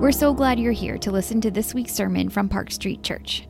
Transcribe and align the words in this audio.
We're 0.00 0.12
so 0.12 0.34
glad 0.34 0.58
you're 0.58 0.72
here 0.72 0.98
to 0.98 1.12
listen 1.12 1.40
to 1.40 1.50
this 1.50 1.72
week's 1.72 1.94
sermon 1.94 2.28
from 2.28 2.48
Park 2.48 2.72
Street 2.72 3.02
Church. 3.02 3.46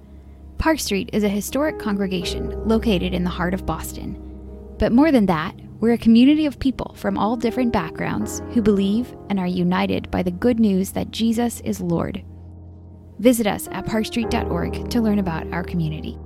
Park 0.59 0.79
Street 0.79 1.11
is 1.13 1.25
a 1.25 1.29
historic 1.29 1.79
congregation 1.79 2.69
located 2.69 3.15
in 3.15 3.25
the 3.25 3.31
heart 3.31 3.55
of 3.55 3.67
Boston. 3.67 4.21
But 4.79 4.93
more 4.93 5.11
than 5.11 5.27
that, 5.27 5.59
we're 5.81 5.95
a 5.95 5.99
community 5.99 6.47
of 6.47 6.59
people 6.59 6.95
from 6.97 7.19
all 7.19 7.35
different 7.35 7.73
backgrounds 7.73 8.41
who 8.53 8.63
believe 8.63 9.17
and 9.31 9.41
are 9.41 9.47
united 9.47 10.11
by 10.11 10.23
the 10.23 10.31
good 10.31 10.61
news 10.61 10.93
that 10.93 11.11
Jesus 11.11 11.61
is 11.63 11.81
Lord. 11.81 12.23
Visit 13.19 13.47
us 13.47 13.67
at 13.73 13.87
parkstreet.org 13.87 14.91
to 14.91 15.01
learn 15.01 15.19
about 15.19 15.51
our 15.53 15.65
community. 15.65 16.19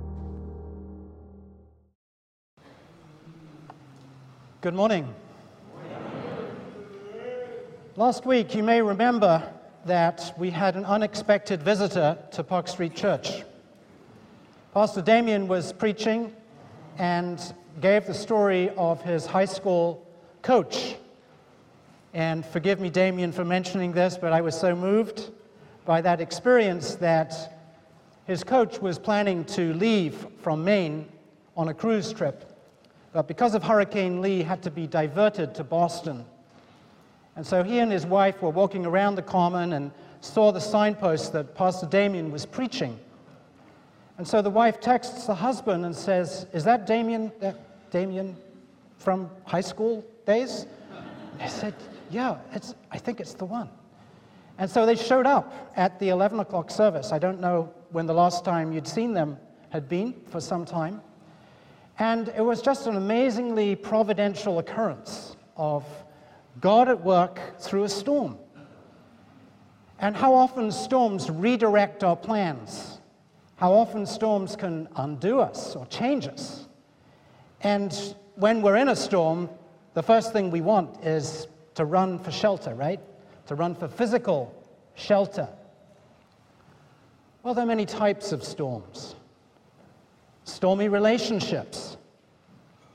Good 4.61 4.75
morning. 4.75 5.11
Last 7.95 8.25
week, 8.25 8.53
you 8.53 8.63
may 8.63 8.81
remember 8.81 9.53
that 9.85 10.33
we 10.37 10.49
had 10.49 10.75
an 10.75 10.85
unexpected 10.85 11.63
visitor 11.63 12.17
to 12.31 12.43
Park 12.43 12.67
Street 12.67 12.95
Church. 12.95 13.43
Pastor 14.73 15.01
Damien 15.01 15.47
was 15.47 15.73
preaching 15.73 16.35
and 16.97 17.53
gave 17.81 18.05
the 18.05 18.13
story 18.13 18.69
of 18.77 19.01
his 19.01 19.25
high 19.25 19.45
school 19.45 20.05
coach. 20.41 20.95
And 22.13 22.45
forgive 22.45 22.79
me, 22.79 22.89
Damien, 22.89 23.31
for 23.31 23.45
mentioning 23.45 23.91
this, 23.91 24.17
but 24.17 24.33
I 24.33 24.41
was 24.41 24.59
so 24.59 24.75
moved 24.75 25.31
by 25.85 26.01
that 26.01 26.21
experience 26.21 26.95
that 26.95 27.55
his 28.25 28.43
coach 28.43 28.79
was 28.79 28.99
planning 28.99 29.45
to 29.45 29.73
leave 29.73 30.27
from 30.41 30.63
Maine 30.63 31.07
on 31.57 31.69
a 31.69 31.73
cruise 31.73 32.13
trip. 32.13 32.45
But 33.11 33.27
because 33.27 33.55
of 33.55 33.63
Hurricane 33.63 34.21
Lee, 34.21 34.43
had 34.43 34.61
to 34.63 34.71
be 34.71 34.85
diverted 34.85 35.55
to 35.55 35.63
Boston. 35.63 36.25
And 37.39 37.47
so 37.47 37.63
he 37.63 37.79
and 37.79 37.89
his 37.89 38.05
wife 38.05 38.41
were 38.41 38.49
walking 38.49 38.85
around 38.85 39.15
the 39.15 39.21
common 39.21 39.71
and 39.71 39.91
saw 40.19 40.51
the 40.51 40.59
signpost 40.59 41.31
that 41.31 41.55
Pastor 41.55 41.85
Damien 41.85 42.33
was 42.33 42.45
preaching. 42.45 42.99
And 44.17 44.27
so 44.27 44.41
the 44.41 44.49
wife 44.49 44.81
texts 44.81 45.25
the 45.25 45.35
husband 45.35 45.85
and 45.85 45.95
says, 45.95 46.47
Is 46.51 46.65
that 46.65 46.85
Damien, 46.85 47.31
that 47.39 47.55
Damien 47.91 48.35
from 48.97 49.29
high 49.45 49.61
school 49.61 50.03
days? 50.25 50.65
He 51.39 51.47
said, 51.47 51.75
Yeah, 52.09 52.39
it's, 52.51 52.75
I 52.91 52.97
think 52.97 53.21
it's 53.21 53.35
the 53.35 53.45
one. 53.45 53.69
And 54.57 54.69
so 54.69 54.85
they 54.85 54.97
showed 54.97 55.25
up 55.25 55.71
at 55.77 55.97
the 55.97 56.09
11 56.09 56.41
o'clock 56.41 56.69
service. 56.69 57.13
I 57.13 57.19
don't 57.19 57.39
know 57.39 57.73
when 57.91 58.05
the 58.05 58.13
last 58.13 58.43
time 58.43 58.73
you'd 58.73 58.85
seen 58.85 59.13
them 59.13 59.37
had 59.69 59.87
been 59.87 60.13
for 60.27 60.41
some 60.41 60.65
time. 60.65 61.01
And 61.99 62.33
it 62.35 62.43
was 62.43 62.61
just 62.61 62.85
an 62.85 62.97
amazingly 62.97 63.77
providential 63.77 64.59
occurrence 64.59 65.37
of 65.55 65.85
God 66.61 66.89
at 66.89 67.03
work 67.03 67.59
through 67.59 67.83
a 67.83 67.89
storm. 67.89 68.37
And 69.99 70.15
how 70.15 70.33
often 70.33 70.71
storms 70.71 71.29
redirect 71.29 72.03
our 72.03 72.15
plans, 72.15 72.99
how 73.57 73.73
often 73.73 74.05
storms 74.05 74.55
can 74.55 74.87
undo 74.95 75.39
us 75.39 75.75
or 75.75 75.85
change 75.87 76.27
us. 76.27 76.67
And 77.61 77.93
when 78.35 78.61
we're 78.61 78.77
in 78.77 78.87
a 78.87 78.95
storm, 78.95 79.49
the 79.93 80.03
first 80.03 80.31
thing 80.31 80.51
we 80.51 80.61
want 80.61 81.03
is 81.03 81.47
to 81.75 81.83
run 81.83 82.19
for 82.19 82.31
shelter, 82.31 82.73
right? 82.73 83.01
To 83.47 83.55
run 83.55 83.75
for 83.75 83.87
physical 83.87 84.53
shelter. 84.95 85.49
Well, 87.43 87.53
there 87.53 87.63
are 87.63 87.67
many 87.67 87.85
types 87.85 88.31
of 88.31 88.43
storms. 88.43 89.15
Stormy 90.43 90.87
relationships, 90.87 91.88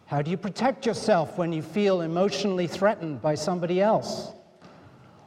how 0.07 0.21
do 0.21 0.31
you 0.31 0.37
protect 0.37 0.85
yourself 0.85 1.39
when 1.39 1.53
you 1.53 1.63
feel 1.63 2.03
emotionally 2.03 2.67
threatened 2.67 3.23
by 3.23 3.35
somebody 3.35 3.81
else? 3.81 4.33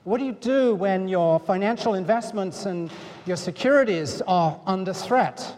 What 0.03 0.19
do 0.19 0.25
you 0.25 0.33
do 0.33 0.75
when 0.75 1.07
your 1.07 1.39
financial 1.39 1.95
investments 1.95 2.65
and 2.65 2.89
your 3.25 3.37
securities 3.37 4.21
are 4.27 4.59
under 4.65 4.93
threat? 4.93 5.55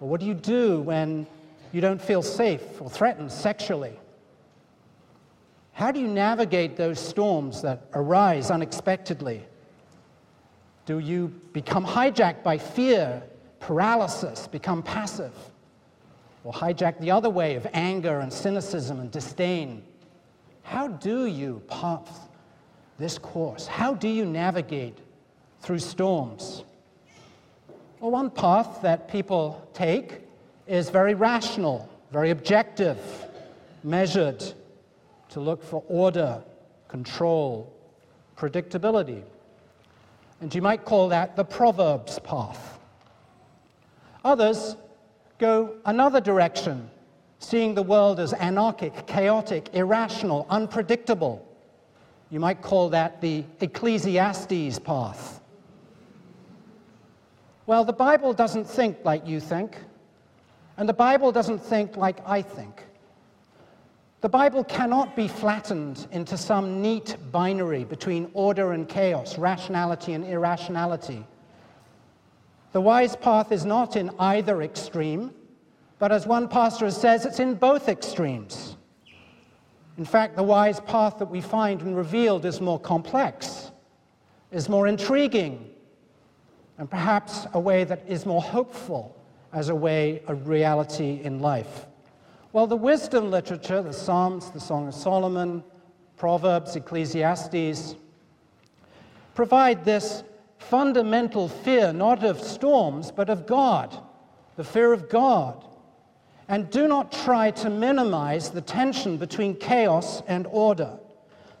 Or 0.00 0.08
what 0.08 0.20
do 0.20 0.26
you 0.26 0.34
do 0.34 0.80
when 0.80 1.26
you 1.72 1.80
don't 1.80 2.00
feel 2.00 2.22
safe 2.22 2.62
or 2.80 2.88
threatened 2.88 3.30
sexually? 3.30 3.98
How 5.72 5.92
do 5.92 6.00
you 6.00 6.08
navigate 6.08 6.76
those 6.76 6.98
storms 6.98 7.62
that 7.62 7.88
arise 7.92 8.50
unexpectedly? 8.50 9.44
Do 10.86 11.00
you 11.00 11.28
become 11.52 11.84
hijacked 11.84 12.42
by 12.42 12.56
fear, 12.58 13.22
paralysis, 13.60 14.46
become 14.46 14.82
passive? 14.82 15.34
Or 16.44 16.52
hijack 16.52 16.98
the 16.98 17.10
other 17.10 17.30
way 17.30 17.54
of 17.54 17.66
anger 17.72 18.20
and 18.20 18.32
cynicism 18.32 19.00
and 19.00 19.10
disdain. 19.10 19.82
How 20.62 20.88
do 20.88 21.26
you 21.26 21.62
path 21.68 22.28
this 22.98 23.18
course? 23.18 23.66
How 23.66 23.94
do 23.94 24.08
you 24.08 24.24
navigate 24.24 24.98
through 25.60 25.78
storms? 25.78 26.64
Well, 28.00 28.10
one 28.10 28.30
path 28.30 28.80
that 28.82 29.08
people 29.08 29.68
take 29.74 30.20
is 30.66 30.90
very 30.90 31.14
rational, 31.14 31.88
very 32.12 32.30
objective, 32.30 32.98
measured, 33.82 34.44
to 35.30 35.40
look 35.40 35.62
for 35.62 35.82
order, 35.88 36.42
control, 36.86 37.72
predictability. 38.36 39.22
And 40.40 40.54
you 40.54 40.62
might 40.62 40.84
call 40.84 41.08
that 41.08 41.36
the 41.36 41.44
Proverbs 41.44 42.18
path. 42.20 42.78
Others 44.24 44.76
go 45.38 45.74
another 45.84 46.20
direction, 46.20 46.90
seeing 47.38 47.74
the 47.74 47.82
world 47.82 48.20
as 48.20 48.32
anarchic, 48.34 49.06
chaotic, 49.06 49.68
irrational, 49.72 50.46
unpredictable. 50.50 51.44
You 52.30 52.40
might 52.40 52.60
call 52.60 52.90
that 52.90 53.20
the 53.20 53.44
Ecclesiastes 53.60 54.78
path. 54.80 55.40
Well, 57.66 57.84
the 57.84 57.92
Bible 57.92 58.32
doesn't 58.32 58.64
think 58.64 58.98
like 59.04 59.26
you 59.26 59.40
think, 59.40 59.76
and 60.76 60.88
the 60.88 60.94
Bible 60.94 61.32
doesn't 61.32 61.58
think 61.58 61.96
like 61.96 62.18
I 62.26 62.42
think. 62.42 62.84
The 64.20 64.28
Bible 64.28 64.64
cannot 64.64 65.14
be 65.14 65.28
flattened 65.28 66.08
into 66.10 66.36
some 66.36 66.82
neat 66.82 67.16
binary 67.30 67.84
between 67.84 68.30
order 68.34 68.72
and 68.72 68.88
chaos, 68.88 69.38
rationality 69.38 70.14
and 70.14 70.24
irrationality. 70.24 71.24
The 72.72 72.80
wise 72.80 73.16
path 73.16 73.50
is 73.50 73.64
not 73.64 73.96
in 73.96 74.10
either 74.18 74.62
extreme, 74.62 75.32
but 75.98 76.12
as 76.12 76.26
one 76.26 76.48
pastor 76.48 76.90
says, 76.90 77.24
it's 77.24 77.40
in 77.40 77.54
both 77.54 77.88
extremes. 77.88 78.76
In 79.96 80.04
fact, 80.04 80.36
the 80.36 80.42
wise 80.42 80.78
path 80.80 81.18
that 81.18 81.30
we 81.30 81.40
find 81.40 81.80
and 81.80 81.96
revealed 81.96 82.44
is 82.44 82.60
more 82.60 82.78
complex, 82.78 83.72
is 84.52 84.68
more 84.68 84.86
intriguing, 84.86 85.70
and 86.78 86.88
perhaps 86.88 87.46
a 87.54 87.58
way 87.58 87.84
that 87.84 88.04
is 88.06 88.24
more 88.24 88.42
hopeful 88.42 89.16
as 89.52 89.70
a 89.70 89.74
way 89.74 90.22
of 90.28 90.46
reality 90.46 91.20
in 91.24 91.40
life. 91.40 91.86
Well, 92.52 92.66
the 92.66 92.76
wisdom 92.76 93.30
literature, 93.30 93.82
the 93.82 93.92
Psalms, 93.92 94.50
the 94.50 94.60
Song 94.60 94.88
of 94.88 94.94
Solomon, 94.94 95.64
Proverbs, 96.16 96.76
Ecclesiastes, 96.76 97.96
provide 99.34 99.84
this 99.84 100.22
fundamental 100.58 101.48
fear, 101.48 101.92
not 101.92 102.24
of 102.24 102.40
storms, 102.40 103.10
but 103.10 103.30
of 103.30 103.46
God, 103.46 103.96
the 104.56 104.64
fear 104.64 104.92
of 104.92 105.08
God. 105.08 105.64
And 106.48 106.70
do 106.70 106.88
not 106.88 107.12
try 107.12 107.50
to 107.52 107.70
minimize 107.70 108.50
the 108.50 108.60
tension 108.60 109.16
between 109.18 109.54
chaos 109.54 110.22
and 110.26 110.46
order, 110.50 110.98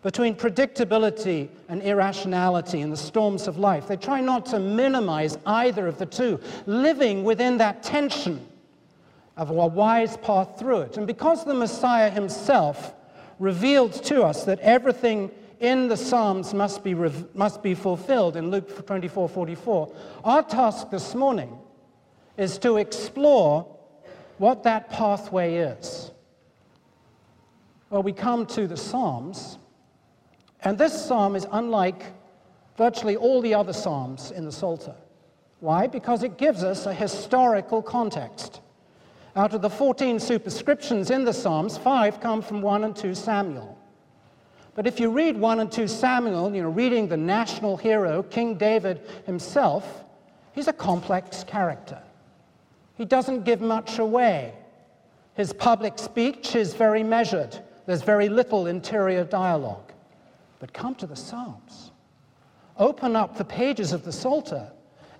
between 0.02 0.34
predictability 0.34 1.48
and 1.68 1.82
irrationality 1.82 2.80
in 2.80 2.90
the 2.90 2.96
storms 2.96 3.46
of 3.46 3.58
life. 3.58 3.86
They 3.86 3.96
try 3.96 4.20
not 4.20 4.46
to 4.46 4.58
minimize 4.58 5.38
either 5.44 5.86
of 5.86 5.98
the 5.98 6.06
two, 6.06 6.40
living 6.66 7.22
within 7.22 7.58
that 7.58 7.82
tension 7.82 8.46
of 9.36 9.50
a 9.50 9.66
wise 9.66 10.16
path 10.16 10.58
through 10.58 10.80
it. 10.80 10.96
And 10.96 11.06
because 11.06 11.44
the 11.44 11.54
Messiah 11.54 12.10
himself 12.10 12.94
revealed 13.38 13.92
to 14.04 14.22
us 14.24 14.44
that 14.44 14.58
everything 14.60 15.30
in 15.60 15.88
the 15.88 15.96
Psalms 15.96 16.54
must 16.54 16.84
be, 16.84 16.94
must 17.34 17.62
be 17.62 17.74
fulfilled 17.74 18.36
in 18.36 18.50
Luke 18.50 18.86
24 18.86 19.28
44. 19.28 19.92
Our 20.24 20.42
task 20.42 20.90
this 20.90 21.14
morning 21.14 21.58
is 22.36 22.58
to 22.58 22.76
explore 22.76 23.66
what 24.38 24.62
that 24.62 24.88
pathway 24.88 25.56
is. 25.56 26.12
Well, 27.90 28.02
we 28.02 28.12
come 28.12 28.46
to 28.46 28.66
the 28.66 28.76
Psalms, 28.76 29.58
and 30.62 30.76
this 30.76 31.06
psalm 31.06 31.34
is 31.34 31.46
unlike 31.50 32.04
virtually 32.76 33.16
all 33.16 33.40
the 33.40 33.54
other 33.54 33.72
psalms 33.72 34.30
in 34.30 34.44
the 34.44 34.52
Psalter. 34.52 34.94
Why? 35.60 35.86
Because 35.86 36.22
it 36.22 36.38
gives 36.38 36.62
us 36.62 36.86
a 36.86 36.94
historical 36.94 37.82
context. 37.82 38.60
Out 39.34 39.54
of 39.54 39.62
the 39.62 39.70
14 39.70 40.20
superscriptions 40.20 41.10
in 41.10 41.24
the 41.24 41.32
Psalms, 41.32 41.78
five 41.78 42.20
come 42.20 42.42
from 42.42 42.60
1 42.60 42.84
and 42.84 42.94
2 42.94 43.14
Samuel. 43.14 43.77
But 44.78 44.86
if 44.86 45.00
you 45.00 45.10
read 45.10 45.36
1 45.36 45.58
and 45.58 45.72
2 45.72 45.88
Samuel, 45.88 46.54
you 46.54 46.62
know, 46.62 46.68
reading 46.68 47.08
the 47.08 47.16
national 47.16 47.76
hero, 47.76 48.22
King 48.22 48.54
David 48.54 49.00
himself, 49.26 50.04
he's 50.52 50.68
a 50.68 50.72
complex 50.72 51.42
character. 51.42 52.00
He 52.94 53.04
doesn't 53.04 53.42
give 53.42 53.60
much 53.60 53.98
away. 53.98 54.54
His 55.34 55.52
public 55.52 55.98
speech 55.98 56.54
is 56.54 56.74
very 56.74 57.02
measured. 57.02 57.58
There's 57.86 58.02
very 58.02 58.28
little 58.28 58.68
interior 58.68 59.24
dialogue. 59.24 59.90
But 60.60 60.72
come 60.72 60.94
to 60.94 61.08
the 61.08 61.16
Psalms. 61.16 61.90
open 62.76 63.16
up 63.16 63.36
the 63.36 63.44
pages 63.44 63.92
of 63.92 64.04
the 64.04 64.12
Psalter, 64.12 64.70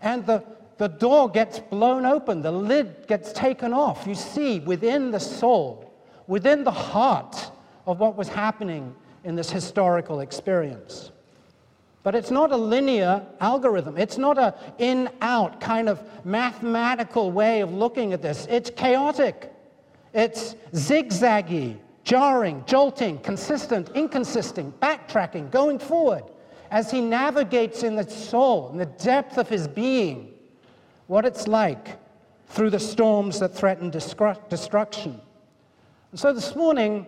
and 0.00 0.24
the, 0.24 0.44
the 0.76 0.86
door 0.86 1.28
gets 1.28 1.58
blown 1.58 2.06
open, 2.06 2.42
the 2.42 2.52
lid 2.52 3.08
gets 3.08 3.32
taken 3.32 3.74
off. 3.74 4.06
You 4.06 4.14
see 4.14 4.60
within 4.60 5.10
the 5.10 5.18
soul, 5.18 5.92
within 6.28 6.62
the 6.62 6.70
heart 6.70 7.50
of 7.88 7.98
what 7.98 8.14
was 8.14 8.28
happening 8.28 8.94
in 9.24 9.34
this 9.34 9.50
historical 9.50 10.20
experience. 10.20 11.10
But 12.02 12.14
it's 12.14 12.30
not 12.30 12.52
a 12.52 12.56
linear 12.56 13.26
algorithm. 13.40 13.98
It's 13.98 14.18
not 14.18 14.38
a 14.38 14.54
in 14.78 15.10
out 15.20 15.60
kind 15.60 15.88
of 15.88 16.02
mathematical 16.24 17.30
way 17.30 17.60
of 17.60 17.72
looking 17.72 18.12
at 18.12 18.22
this. 18.22 18.46
It's 18.48 18.70
chaotic. 18.70 19.52
It's 20.14 20.54
zigzaggy, 20.72 21.76
jarring, 22.04 22.64
jolting, 22.66 23.18
consistent, 23.18 23.90
inconsistent, 23.94 24.80
backtracking, 24.80 25.50
going 25.50 25.78
forward 25.78 26.24
as 26.70 26.90
he 26.90 27.00
navigates 27.00 27.82
in 27.82 27.96
the 27.96 28.08
soul, 28.08 28.70
in 28.70 28.78
the 28.78 28.86
depth 28.86 29.38
of 29.38 29.48
his 29.48 29.66
being, 29.68 30.32
what 31.06 31.24
it's 31.24 31.48
like 31.48 31.98
through 32.48 32.70
the 32.70 32.80
storms 32.80 33.40
that 33.40 33.54
threaten 33.54 33.90
destruction. 33.90 35.20
And 36.10 36.20
so 36.20 36.32
this 36.32 36.54
morning, 36.54 37.06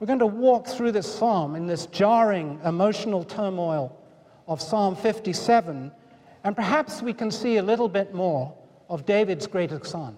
we're 0.00 0.06
going 0.06 0.18
to 0.18 0.26
walk 0.26 0.66
through 0.66 0.92
this 0.92 1.14
psalm 1.14 1.54
in 1.54 1.66
this 1.66 1.84
jarring 1.86 2.58
emotional 2.64 3.22
turmoil 3.22 3.94
of 4.48 4.60
Psalm 4.60 4.96
57, 4.96 5.92
and 6.42 6.56
perhaps 6.56 7.02
we 7.02 7.12
can 7.12 7.30
see 7.30 7.58
a 7.58 7.62
little 7.62 7.88
bit 7.88 8.14
more 8.14 8.52
of 8.88 9.04
David's 9.04 9.46
greatest 9.46 9.84
son. 9.84 10.16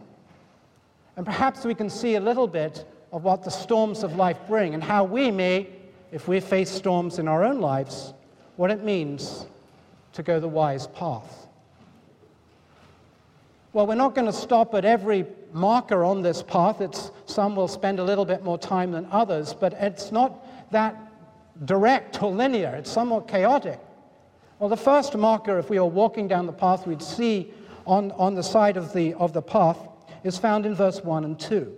And 1.16 1.26
perhaps 1.26 1.64
we 1.64 1.74
can 1.74 1.90
see 1.90 2.14
a 2.14 2.20
little 2.20 2.46
bit 2.46 2.86
of 3.12 3.24
what 3.24 3.42
the 3.42 3.50
storms 3.50 4.04
of 4.04 4.14
life 4.14 4.38
bring 4.46 4.72
and 4.74 4.82
how 4.82 5.02
we 5.02 5.32
may, 5.32 5.68
if 6.12 6.28
we 6.28 6.38
face 6.38 6.70
storms 6.70 7.18
in 7.18 7.26
our 7.26 7.44
own 7.44 7.60
lives, 7.60 8.14
what 8.54 8.70
it 8.70 8.84
means 8.84 9.46
to 10.12 10.22
go 10.22 10.38
the 10.38 10.48
wise 10.48 10.86
path. 10.86 11.41
Well, 13.72 13.86
we're 13.86 13.94
not 13.94 14.14
going 14.14 14.26
to 14.26 14.32
stop 14.34 14.74
at 14.74 14.84
every 14.84 15.24
marker 15.52 16.04
on 16.04 16.20
this 16.20 16.42
path. 16.42 16.82
It's, 16.82 17.10
some 17.24 17.56
will 17.56 17.68
spend 17.68 17.98
a 17.98 18.04
little 18.04 18.26
bit 18.26 18.44
more 18.44 18.58
time 18.58 18.92
than 18.92 19.06
others, 19.10 19.54
but 19.54 19.72
it's 19.74 20.12
not 20.12 20.70
that 20.72 20.94
direct 21.64 22.22
or 22.22 22.30
linear. 22.30 22.74
It's 22.76 22.90
somewhat 22.90 23.26
chaotic. 23.26 23.80
Well, 24.58 24.68
the 24.68 24.76
first 24.76 25.16
marker, 25.16 25.58
if 25.58 25.70
we 25.70 25.78
were 25.78 25.86
walking 25.86 26.28
down 26.28 26.44
the 26.46 26.52
path, 26.52 26.86
we'd 26.86 27.02
see 27.02 27.52
on, 27.86 28.12
on 28.12 28.34
the 28.34 28.42
side 28.42 28.76
of 28.76 28.92
the, 28.92 29.14
of 29.14 29.32
the 29.32 29.42
path 29.42 29.78
is 30.22 30.36
found 30.36 30.66
in 30.66 30.74
verse 30.74 31.02
1 31.02 31.24
and 31.24 31.40
2. 31.40 31.72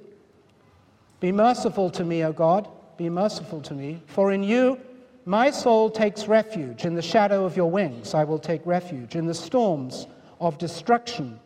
Be 1.20 1.30
merciful 1.30 1.90
to 1.90 2.04
me, 2.04 2.24
O 2.24 2.32
God, 2.32 2.68
be 2.96 3.08
merciful 3.08 3.60
to 3.62 3.72
me, 3.72 4.02
for 4.06 4.32
in 4.32 4.42
you 4.42 4.78
my 5.26 5.50
soul 5.50 5.88
takes 5.88 6.26
refuge. 6.26 6.84
In 6.84 6.94
the 6.94 7.02
shadow 7.02 7.44
of 7.44 7.56
your 7.56 7.70
wings 7.70 8.14
I 8.14 8.24
will 8.24 8.38
take 8.38 8.66
refuge. 8.66 9.14
In 9.14 9.26
the 9.26 9.34
storms 9.34 10.06
of 10.40 10.58
destruction, 10.58 11.40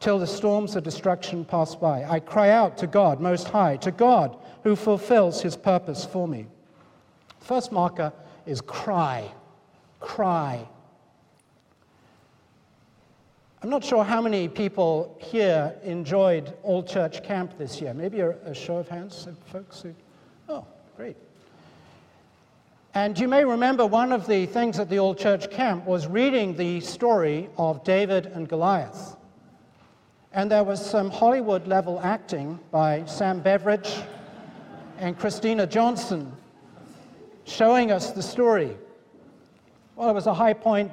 till 0.00 0.18
the 0.18 0.26
storms 0.26 0.74
of 0.74 0.82
destruction 0.82 1.44
pass 1.44 1.74
by. 1.74 2.04
I 2.04 2.20
cry 2.20 2.50
out 2.50 2.76
to 2.78 2.86
God 2.86 3.20
Most 3.20 3.48
High, 3.48 3.76
to 3.76 3.90
God 3.90 4.36
who 4.64 4.74
fulfills 4.74 5.40
his 5.40 5.56
purpose 5.56 6.04
for 6.04 6.26
me. 6.26 6.46
First 7.38 7.70
marker 7.70 8.12
is 8.46 8.60
cry 8.60 9.30
cry. 10.00 10.66
I'm 13.62 13.68
not 13.68 13.84
sure 13.84 14.02
how 14.02 14.22
many 14.22 14.48
people 14.48 15.16
here 15.20 15.76
enjoyed 15.84 16.54
All 16.62 16.82
Church 16.82 17.22
Camp 17.22 17.58
this 17.58 17.80
year. 17.80 17.92
Maybe 17.92 18.20
a, 18.20 18.30
a 18.30 18.54
show 18.54 18.78
of 18.78 18.88
hands, 18.88 19.28
folks 19.52 19.82
who. 19.82 19.94
Oh, 20.48 20.64
great. 20.96 21.16
And 22.94 23.16
you 23.18 23.28
may 23.28 23.44
remember 23.44 23.86
one 23.86 24.12
of 24.12 24.26
the 24.26 24.46
things 24.46 24.78
at 24.78 24.88
the 24.88 24.98
All 24.98 25.14
Church 25.14 25.50
Camp 25.50 25.84
was 25.84 26.06
reading 26.06 26.56
the 26.56 26.80
story 26.80 27.50
of 27.58 27.84
David 27.84 28.26
and 28.26 28.48
Goliath. 28.48 29.16
And 30.32 30.50
there 30.50 30.64
was 30.64 30.84
some 30.84 31.10
Hollywood 31.10 31.66
level 31.66 32.00
acting 32.02 32.60
by 32.70 33.04
Sam 33.06 33.40
Beveridge 33.40 33.92
and 34.98 35.18
Christina 35.18 35.66
Johnson 35.66 36.32
showing 37.44 37.90
us 37.90 38.12
the 38.12 38.22
story. 38.22 38.76
Well, 39.96 40.08
it 40.08 40.14
was 40.14 40.26
a 40.26 40.34
high 40.34 40.52
point 40.52 40.92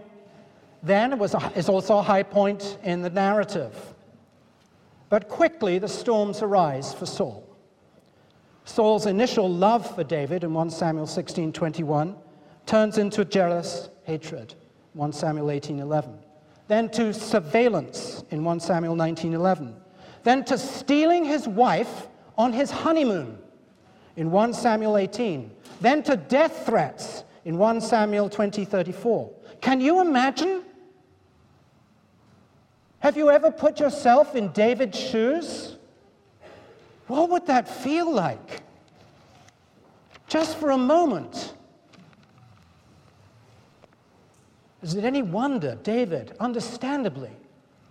then, 0.84 1.13
it 1.13 1.19
was 1.19 1.34
a, 1.34 1.51
it's 1.56 1.69
also 1.69 1.98
a 1.98 2.01
high 2.01 2.24
point 2.24 2.78
in 2.84 3.01
the 3.01 3.10
narrative. 3.10 3.75
But 5.10 5.28
quickly 5.28 5.80
the 5.80 5.88
storms 5.88 6.42
arise 6.42 6.94
for 6.94 7.06
Saul. 7.06 7.44
Saul's 8.66 9.06
initial 9.06 9.50
love 9.50 9.95
for 9.95 10.04
David 10.04 10.44
in 10.44 10.54
1 10.54 10.69
Samuel 10.69 11.07
16:21 11.07 12.16
turns 12.66 12.98
into 12.98 13.24
jealous 13.25 13.89
hatred, 14.04 14.54
1 14.94 15.13
Samuel 15.13 15.48
18:11. 15.48 16.26
Then 16.67 16.89
to 16.89 17.13
surveillance 17.13 18.23
in 18.29 18.43
1 18.43 18.59
Samuel 18.59 18.95
19:11. 18.95 19.73
Then 20.23 20.43
to 20.45 20.57
stealing 20.57 21.25
his 21.25 21.47
wife 21.47 22.07
on 22.37 22.53
his 22.53 22.71
honeymoon 22.71 23.37
in 24.15 24.31
1 24.31 24.53
Samuel 24.53 24.97
18. 24.97 25.51
Then 25.79 26.03
to 26.03 26.17
death 26.17 26.65
threats 26.65 27.23
in 27.45 27.57
1 27.57 27.81
Samuel 27.81 28.29
20:34. 28.29 29.31
Can 29.61 29.79
you 29.79 30.01
imagine? 30.01 30.63
Have 32.99 33.15
you 33.15 33.29
ever 33.29 33.51
put 33.51 33.79
yourself 33.79 34.35
in 34.35 34.51
David's 34.51 34.99
shoes? 34.99 35.77
What 37.07 37.29
would 37.29 37.45
that 37.45 37.67
feel 37.69 38.11
like? 38.11 38.63
Just 40.27 40.57
for 40.57 40.71
a 40.71 40.77
moment. 40.77 41.53
Is 44.81 44.95
it 44.95 45.03
any 45.03 45.21
wonder 45.21 45.75
David, 45.81 46.35
understandably, 46.39 47.31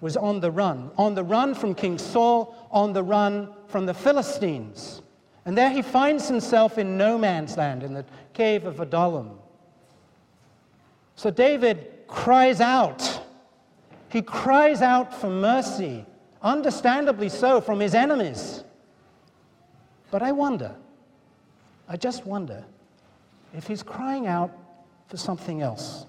was 0.01 0.17
on 0.17 0.41
the 0.41 0.51
run? 0.51 0.91
On 0.97 1.15
the 1.15 1.25
run 1.25 1.55
from 1.55 1.75
King 1.75 1.99
Saul, 1.99 2.55
on 2.71 2.93
the 2.93 3.03
run 3.03 3.53
from 3.67 3.87
the 3.87 3.95
Philistines. 3.95 5.03
And 5.45 5.57
there 5.57 5.71
he 5.71 5.83
finds 5.83 6.29
himself 6.29 6.79
in 6.79 6.97
no 6.97 7.19
man's 7.19 7.57
land, 7.57 7.83
in 7.83 7.95
the 7.95 8.05
cave 8.35 8.67
of 8.67 8.81
Adullam. 8.81 9.39
So 11.17 11.31
David 11.31 12.05
cries 12.07 12.61
out. 12.61 13.21
He 14.09 14.23
cries 14.23 14.83
out 14.83 15.15
for 15.15 15.29
mercy, 15.29 16.05
understandably 16.43 17.29
so, 17.29 17.61
from 17.61 17.81
his 17.81 17.95
enemies. 17.95 18.65
But 20.11 20.23
I 20.23 20.33
wonder, 20.33 20.75
I 21.89 21.97
just 21.97 22.25
wonder, 22.27 22.65
if 23.55 23.67
he's 23.67 23.83
crying 23.83 24.27
out 24.27 24.53
for 25.09 25.17
something 25.17 25.63
else. 25.63 26.07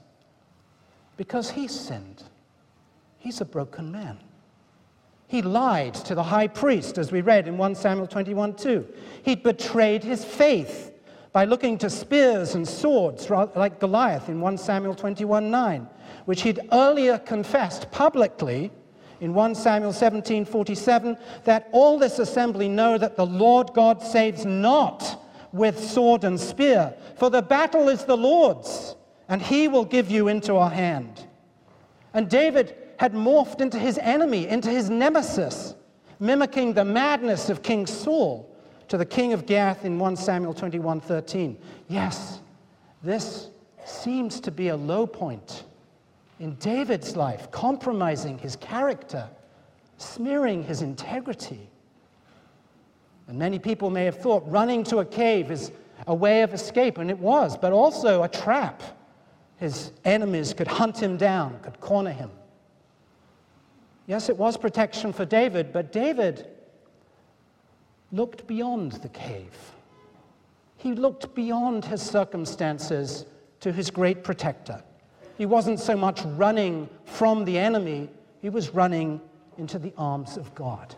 Because 1.17 1.51
he 1.51 1.67
sinned. 1.67 2.23
He's 3.17 3.41
a 3.41 3.45
broken 3.45 3.91
man. 3.91 4.19
He 5.27 5.41
lied 5.41 5.93
to 5.95 6.15
the 6.15 6.23
high 6.23 6.47
priest, 6.47 6.97
as 6.97 7.11
we 7.11 7.21
read 7.21 7.47
in 7.47 7.57
1 7.57 7.75
Samuel 7.75 8.07
21 8.07 8.55
2. 8.55 8.87
He 9.23 9.35
betrayed 9.35 10.03
his 10.03 10.23
faith 10.23 10.93
by 11.33 11.45
looking 11.45 11.77
to 11.79 11.89
spears 11.89 12.55
and 12.55 12.67
swords 12.67 13.29
like 13.29 13.79
Goliath 13.79 14.29
in 14.29 14.39
1 14.39 14.57
Samuel 14.57 14.95
21 14.95 15.51
9, 15.51 15.87
which 16.25 16.43
he'd 16.43 16.61
earlier 16.71 17.17
confessed 17.19 17.91
publicly 17.91 18.71
in 19.19 19.33
1 19.33 19.55
Samuel 19.55 19.93
17 19.93 20.45
47 20.45 21.17
that 21.43 21.67
all 21.71 21.99
this 21.99 22.19
assembly 22.19 22.69
know 22.69 22.97
that 22.97 23.15
the 23.15 23.25
Lord 23.25 23.73
God 23.73 24.01
saves 24.01 24.45
not 24.45 25.23
with 25.51 25.79
sword 25.79 26.23
and 26.23 26.39
spear, 26.39 26.93
for 27.17 27.29
the 27.29 27.41
battle 27.41 27.89
is 27.89 28.05
the 28.05 28.17
Lord's, 28.17 28.95
and 29.29 29.41
he 29.41 29.67
will 29.67 29.85
give 29.85 30.09
you 30.09 30.27
into 30.27 30.55
our 30.55 30.69
hand. 30.69 31.25
And 32.13 32.29
David 32.29 32.75
had 32.97 33.13
morphed 33.13 33.61
into 33.61 33.77
his 33.77 33.97
enemy, 33.99 34.47
into 34.47 34.69
his 34.69 34.89
nemesis, 34.89 35.75
mimicking 36.19 36.73
the 36.73 36.85
madness 36.85 37.49
of 37.49 37.61
King 37.61 37.85
Saul 37.85 38.49
to 38.87 38.97
the 38.97 39.05
king 39.05 39.33
of 39.33 39.45
Gath 39.45 39.85
in 39.85 39.99
1 39.99 40.15
Samuel 40.15 40.53
21:13. 40.53 41.57
Yes, 41.87 42.39
this 43.03 43.49
seems 43.85 44.39
to 44.41 44.51
be 44.51 44.69
a 44.69 44.75
low 44.75 45.05
point 45.05 45.63
in 46.39 46.55
David's 46.55 47.15
life, 47.15 47.51
compromising 47.51 48.37
his 48.37 48.55
character, 48.55 49.27
smearing 49.97 50.63
his 50.63 50.81
integrity. 50.81 51.69
And 53.27 53.37
many 53.37 53.59
people 53.59 53.89
may 53.89 54.05
have 54.05 54.17
thought 54.17 54.43
running 54.49 54.83
to 54.85 54.99
a 54.99 55.05
cave 55.05 55.51
is 55.51 55.71
a 56.05 56.15
way 56.15 56.43
of 56.43 56.53
escape, 56.53 56.97
and 56.97 57.09
it 57.09 57.19
was, 57.19 57.57
but 57.57 57.73
also 57.73 58.23
a 58.23 58.29
trap. 58.29 58.81
His 59.57 59.91
enemies 60.05 60.53
could 60.53 60.67
hunt 60.67 61.01
him 61.01 61.17
down, 61.17 61.59
could 61.61 61.79
corner 61.79 62.11
him. 62.11 62.29
Yes, 64.05 64.29
it 64.29 64.37
was 64.37 64.55
protection 64.55 65.11
for 65.11 65.25
David, 65.25 65.73
but 65.73 65.91
David 65.91 66.47
looked 68.11 68.47
beyond 68.47 68.93
the 68.93 69.09
cave. 69.09 69.73
He 70.77 70.93
looked 70.93 71.33
beyond 71.35 71.85
his 71.85 72.01
circumstances 72.01 73.25
to 73.59 73.71
his 73.71 73.89
great 73.89 74.23
protector. 74.23 74.81
He 75.37 75.45
wasn't 75.45 75.79
so 75.79 75.97
much 75.97 76.21
running 76.21 76.89
from 77.05 77.43
the 77.43 77.57
enemy, 77.57 78.09
he 78.41 78.49
was 78.49 78.69
running 78.69 79.19
into 79.57 79.79
the 79.79 79.93
arms 79.97 80.37
of 80.37 80.53
God. 80.55 80.95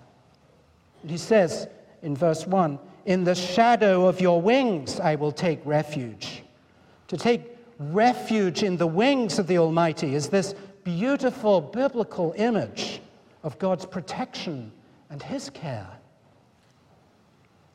And 1.01 1.09
he 1.09 1.17
says 1.17 1.67
in 2.01 2.15
verse 2.15 2.45
1 2.45 2.77
In 3.05 3.23
the 3.23 3.35
shadow 3.35 4.05
of 4.05 4.21
your 4.21 4.41
wings 4.41 4.99
I 4.99 5.15
will 5.15 5.31
take 5.31 5.59
refuge. 5.65 6.43
To 7.07 7.17
take 7.17 7.58
refuge 7.79 8.61
in 8.61 8.77
the 8.77 8.85
wings 8.85 9.39
of 9.39 9.47
the 9.47 9.57
Almighty 9.57 10.13
is 10.13 10.27
this 10.27 10.53
beautiful 10.83 11.61
biblical 11.61 12.33
image 12.37 13.01
of 13.43 13.57
God's 13.57 13.85
protection 13.85 14.71
and 15.09 15.23
his 15.23 15.49
care. 15.49 15.87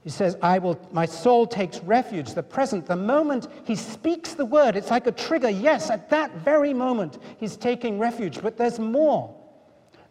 He 0.02 0.10
says, 0.10 0.36
I 0.42 0.58
will, 0.58 0.78
my 0.92 1.06
soul 1.06 1.46
takes 1.46 1.80
refuge, 1.80 2.34
the 2.34 2.42
present, 2.42 2.86
the 2.86 2.94
moment 2.94 3.48
he 3.64 3.74
speaks 3.74 4.34
the 4.34 4.44
word, 4.44 4.76
it's 4.76 4.90
like 4.90 5.06
a 5.06 5.12
trigger. 5.12 5.48
Yes, 5.48 5.88
at 5.88 6.10
that 6.10 6.36
very 6.36 6.74
moment, 6.74 7.18
he's 7.40 7.56
taking 7.56 7.98
refuge, 7.98 8.42
but 8.42 8.58
there's 8.58 8.78
more. 8.78 9.34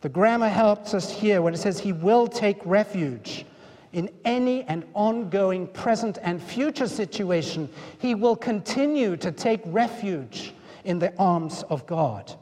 The 0.01 0.09
grammar 0.09 0.49
helps 0.49 0.95
us 0.95 1.11
here 1.11 1.43
when 1.43 1.53
it 1.53 1.57
says 1.57 1.79
he 1.79 1.93
will 1.93 2.27
take 2.27 2.57
refuge 2.65 3.45
in 3.93 4.09
any 4.25 4.63
and 4.63 4.83
ongoing 4.93 5.67
present 5.67 6.17
and 6.21 6.41
future 6.41 6.87
situation. 6.87 7.69
He 7.99 8.15
will 8.15 8.35
continue 8.35 9.15
to 9.17 9.31
take 9.31 9.61
refuge 9.65 10.53
in 10.83 10.99
the 10.99 11.15
arms 11.17 11.63
of 11.69 11.85
God. 11.85 12.33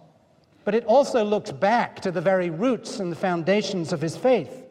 But 0.63 0.75
it 0.75 0.85
also 0.85 1.23
looks 1.23 1.51
back 1.51 1.99
to 2.01 2.11
the 2.11 2.21
very 2.21 2.49
roots 2.49 2.99
and 2.99 3.11
the 3.11 3.15
foundations 3.15 3.93
of 3.93 4.01
his 4.01 4.15
faith. 4.15 4.65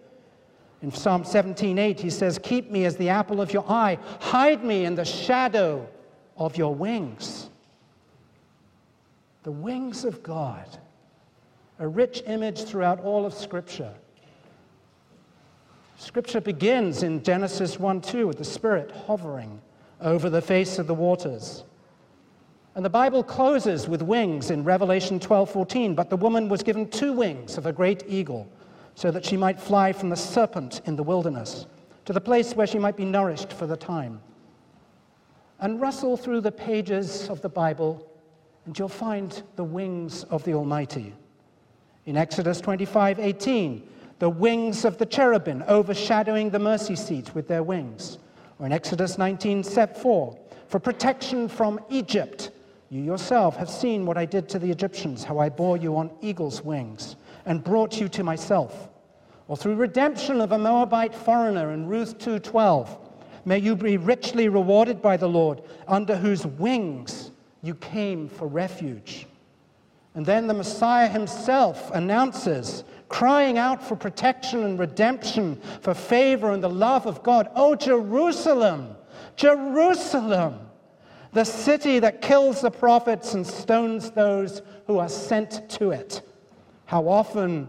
In 0.83 0.91
Psalm 0.91 1.25
17:8 1.25 2.01
he 2.01 2.11
says, 2.11 2.39
"Keep 2.39 2.71
me 2.71 2.85
as 2.87 2.97
the 2.97 3.11
apple 3.11 3.41
of 3.41 3.53
your 3.53 3.65
eye, 3.69 3.99
hide 4.21 4.65
me 4.65 4.85
in 4.85 4.95
the 4.95 5.05
shadow 5.05 5.87
of 6.37 6.57
your 6.57 6.75
wings." 6.75 7.51
The 9.43 9.53
wings 9.53 10.05
of 10.05 10.23
God, 10.23 10.79
a 11.79 11.87
rich 11.87 12.23
image 12.27 12.63
throughout 12.63 13.01
all 13.01 13.27
of 13.27 13.35
scripture. 13.35 13.95
Scripture 16.01 16.41
begins 16.41 17.03
in 17.03 17.23
Genesis 17.23 17.77
1:2 17.77 18.27
with 18.27 18.39
the 18.39 18.45
Spirit 18.45 18.91
hovering 19.07 19.61
over 20.01 20.31
the 20.31 20.41
face 20.41 20.79
of 20.79 20.87
the 20.87 20.95
waters. 20.95 21.63
And 22.75 22.83
the 22.83 22.89
Bible 22.89 23.23
closes 23.23 23.87
with 23.87 24.01
wings 24.01 24.51
in 24.51 24.65
Revelation 24.65 25.21
12:14, 25.21 25.95
but 25.95 26.09
the 26.09 26.17
woman 26.17 26.49
was 26.49 26.63
given 26.63 26.89
two 26.89 27.13
wings 27.13 27.59
of 27.59 27.67
a 27.67 27.73
great 27.73 28.03
eagle 28.09 28.49
so 28.95 29.11
that 29.11 29.27
she 29.27 29.37
might 29.37 29.61
fly 29.61 29.93
from 29.93 30.09
the 30.09 30.17
serpent 30.17 30.81
in 30.87 30.97
the 30.97 31.03
wilderness 31.03 31.67
to 32.07 32.15
the 32.15 32.21
place 32.21 32.57
where 32.57 32.67
she 32.67 32.79
might 32.79 32.97
be 32.97 33.05
nourished 33.05 33.53
for 33.53 33.67
the 33.67 33.77
time. 33.77 34.23
And 35.61 35.83
rustle 35.83 36.17
through 36.17 36.41
the 36.41 36.51
pages 36.51 37.29
of 37.29 37.43
the 37.43 37.51
Bible, 37.51 38.07
and 38.65 38.77
you'll 38.79 38.89
find 38.89 39.43
the 39.57 39.65
wings 39.65 40.25
of 40.25 40.45
the 40.45 40.55
Almighty. 40.55 41.13
In 42.07 42.17
Exodus 42.17 42.59
25 42.63 43.21
18, 43.21 43.87
the 44.21 44.31
wings 44.31 44.85
of 44.85 44.99
the 44.99 45.07
cherubim 45.07 45.65
overshadowing 45.67 46.51
the 46.51 46.59
mercy 46.59 46.95
seat 46.95 47.35
with 47.35 47.49
their 47.49 47.65
wings. 47.65 48.19
Or 48.61 48.67
in 48.67 48.73
Exodus 48.73 49.19
19 49.19 49.65
4, 49.65 50.39
for 50.69 50.79
protection 50.79 51.49
from 51.49 51.81
Egypt, 51.91 52.53
you 52.91 53.03
yourself 53.03 53.57
have 53.57 53.69
seen 53.69 54.07
what 54.07 54.17
I 54.17 54.25
did 54.27 54.49
to 54.51 54.61
the 54.61 54.71
Egyptians, 54.71 55.25
how 55.25 55.39
I 55.39 55.49
bore 55.49 55.77
you 55.77 55.97
on 55.97 56.11
eagle's 56.21 56.63
wings 56.63 57.17
and 57.47 57.65
brought 57.65 58.01
you 58.01 58.09
to 58.11 58.23
myself 58.23 58.91
or 59.51 59.57
through 59.57 59.75
redemption 59.75 60.41
of 60.41 60.53
a 60.53 60.59
Moabite 60.59 61.13
foreigner 61.13 61.73
in 61.73 61.89
Ruth 61.89 62.19
2:12. 62.19 62.97
May 63.45 63.59
you 63.59 63.75
be 63.75 63.97
richly 63.97 64.49
rewarded 64.49 65.03
by 65.03 65.17
the 65.17 65.29
Lord, 65.29 65.63
under 65.89 66.15
whose 66.15 66.47
wings 66.47 67.33
you 67.61 67.75
came 67.75 68.29
for 68.29 68.47
refuge. 68.47 69.27
And 70.15 70.25
then 70.25 70.47
the 70.47 70.55
Messiah 70.55 71.09
himself 71.09 71.91
announces, 71.93 72.85
crying 73.11 73.59
out 73.59 73.83
for 73.87 73.97
protection 73.97 74.63
and 74.65 74.79
redemption, 74.79 75.61
for 75.83 75.93
favor 75.93 76.53
and 76.53 76.63
the 76.63 76.71
love 76.71 77.07
of 77.07 77.23
God. 77.23 77.51
Oh, 77.55 77.75
Jerusalem, 77.75 78.97
Jerusalem, 79.37 80.61
the 81.33 81.45
city 81.45 81.99
that 81.99 82.23
kills 82.23 82.63
the 82.63 82.71
prophets 82.71 83.35
and 83.35 83.47
stones 83.47 84.13
those 84.13 84.63
who 84.87 84.99
are 84.99 85.09
sent 85.09 85.69
to 85.71 85.91
it. 85.91 86.23
How 86.87 87.09
often 87.09 87.69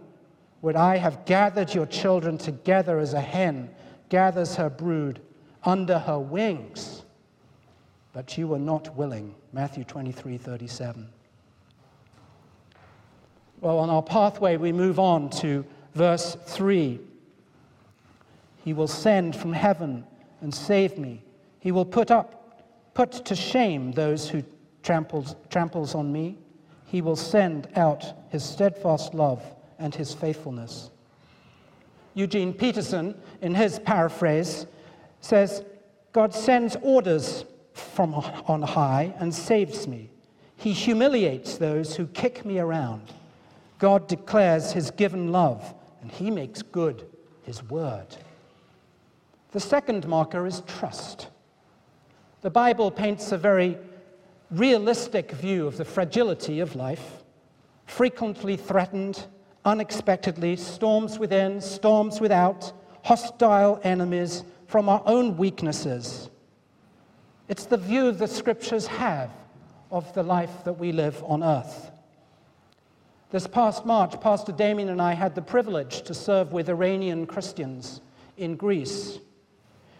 would 0.61 0.75
I 0.75 0.97
have 0.97 1.25
gathered 1.25 1.73
your 1.73 1.87
children 1.87 2.37
together 2.37 2.99
as 2.99 3.13
a 3.13 3.21
hen 3.21 3.69
gathers 4.09 4.55
her 4.55 4.69
brood 4.69 5.21
under 5.63 5.97
her 5.97 6.19
wings? 6.19 7.03
But 8.13 8.37
you 8.37 8.47
were 8.47 8.59
not 8.59 8.95
willing. 8.95 9.33
Matthew 9.53 9.85
23 9.85 10.37
37. 10.37 11.09
Well, 13.61 13.77
on 13.77 13.91
our 13.91 14.01
pathway, 14.01 14.57
we 14.57 14.71
move 14.71 14.97
on 14.97 15.29
to 15.41 15.63
verse 15.93 16.35
3. 16.47 16.99
He 18.65 18.73
will 18.73 18.87
send 18.87 19.35
from 19.35 19.53
heaven 19.53 20.03
and 20.41 20.53
save 20.53 20.97
me. 20.97 21.23
He 21.59 21.71
will 21.71 21.85
put 21.85 22.09
up, 22.09 22.65
put 22.95 23.11
to 23.25 23.35
shame 23.35 23.91
those 23.91 24.27
who 24.27 24.43
tramples, 24.81 25.35
tramples 25.51 25.93
on 25.93 26.11
me. 26.11 26.39
He 26.85 27.01
will 27.01 27.15
send 27.15 27.67
out 27.75 28.03
his 28.29 28.43
steadfast 28.43 29.13
love 29.13 29.43
and 29.77 29.93
his 29.93 30.11
faithfulness. 30.11 30.89
Eugene 32.15 32.53
Peterson, 32.53 33.15
in 33.41 33.53
his 33.53 33.77
paraphrase, 33.77 34.65
says, 35.21 35.63
God 36.13 36.33
sends 36.33 36.75
orders 36.81 37.45
from 37.73 38.15
on 38.15 38.63
high 38.63 39.13
and 39.19 39.33
saves 39.33 39.87
me. 39.87 40.09
He 40.57 40.73
humiliates 40.73 41.57
those 41.57 41.95
who 41.95 42.07
kick 42.07 42.43
me 42.43 42.57
around. 42.57 43.13
God 43.81 44.07
declares 44.07 44.73
his 44.73 44.91
given 44.91 45.31
love, 45.31 45.73
and 46.03 46.11
he 46.11 46.29
makes 46.29 46.61
good 46.61 47.03
his 47.41 47.63
word. 47.63 48.05
The 49.53 49.59
second 49.59 50.07
marker 50.07 50.45
is 50.45 50.61
trust. 50.67 51.29
The 52.41 52.51
Bible 52.51 52.91
paints 52.91 53.31
a 53.31 53.39
very 53.39 53.79
realistic 54.51 55.31
view 55.31 55.65
of 55.65 55.77
the 55.77 55.85
fragility 55.85 56.59
of 56.59 56.75
life, 56.75 57.23
frequently 57.87 58.55
threatened 58.55 59.25
unexpectedly, 59.65 60.57
storms 60.57 61.17
within, 61.17 61.59
storms 61.59 62.21
without, 62.21 62.71
hostile 63.03 63.79
enemies 63.83 64.43
from 64.67 64.89
our 64.89 65.01
own 65.07 65.37
weaknesses. 65.37 66.29
It's 67.47 67.65
the 67.65 67.77
view 67.77 68.11
the 68.11 68.27
scriptures 68.27 68.85
have 68.85 69.31
of 69.89 70.13
the 70.13 70.21
life 70.21 70.63
that 70.65 70.73
we 70.73 70.91
live 70.91 71.23
on 71.23 71.43
earth. 71.43 71.90
This 73.31 73.47
past 73.47 73.85
March, 73.85 74.19
Pastor 74.21 74.51
Damien 74.51 74.89
and 74.89 75.01
I 75.01 75.13
had 75.13 75.35
the 75.35 75.41
privilege 75.41 76.01
to 76.03 76.13
serve 76.13 76.51
with 76.51 76.69
Iranian 76.69 77.25
Christians 77.25 78.01
in 78.37 78.55
Greece. 78.55 79.19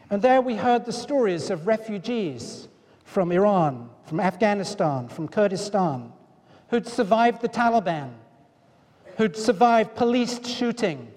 And 0.10 0.22
there 0.22 0.42
we 0.42 0.56
heard 0.56 0.86
the 0.86 0.94
stories 0.94 1.50
of 1.50 1.66
refugees 1.66 2.68
from 3.06 3.32
Iran, 3.32 3.90
from 4.06 4.20
Afghanistan, 4.20 5.08
from 5.08 5.28
Kurdistan, 5.28 6.12
who'd 6.70 6.88
survived 6.88 7.42
the 7.42 7.50
Taliban 7.50 8.12
who'd 9.18 9.38
survived 9.38 9.96
police 9.96 10.40
shooting, 10.48 11.12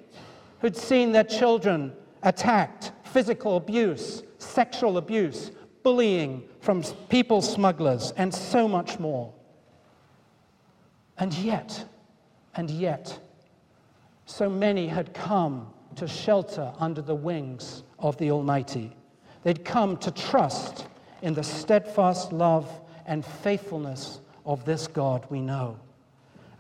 who'd 0.61 0.77
seen 0.77 1.13
their 1.13 1.25
children 1.25 1.93
attacked, 2.23 2.93
physical 3.05 3.57
abuse, 3.57 4.23
sexual 4.39 4.99
abuse, 4.99 5.51
bullying 5.83 6.43
from 6.61 6.83
people 7.09 7.41
smugglers, 7.41 8.13
and 8.17 8.35
so 8.35 8.67
much 8.67 8.99
more. 8.99 9.33
And 11.19 11.33
yet, 11.35 11.87
and 12.57 12.71
yet, 12.71 13.19
so 14.27 14.49
many 14.49 14.87
had 14.87 15.13
come 15.13 15.73
to 15.97 16.09
shelter 16.09 16.73
under 16.79 17.03
the 17.03 17.15
wings 17.15 17.83
of 17.99 18.17
the 18.19 18.31
Almighty. 18.31 18.97
They'd 19.43 19.65
come 19.65 19.97
to 19.99 20.11
trust 20.11 20.87
in 21.23 21.35
the 21.35 21.45
steadfast 21.45 22.33
love 22.33 22.69
and 23.07 23.25
faithfulness 23.25 24.21
of 24.45 24.65
this 24.65 24.87
God 24.87 25.27
we 25.31 25.41
know. 25.41 25.79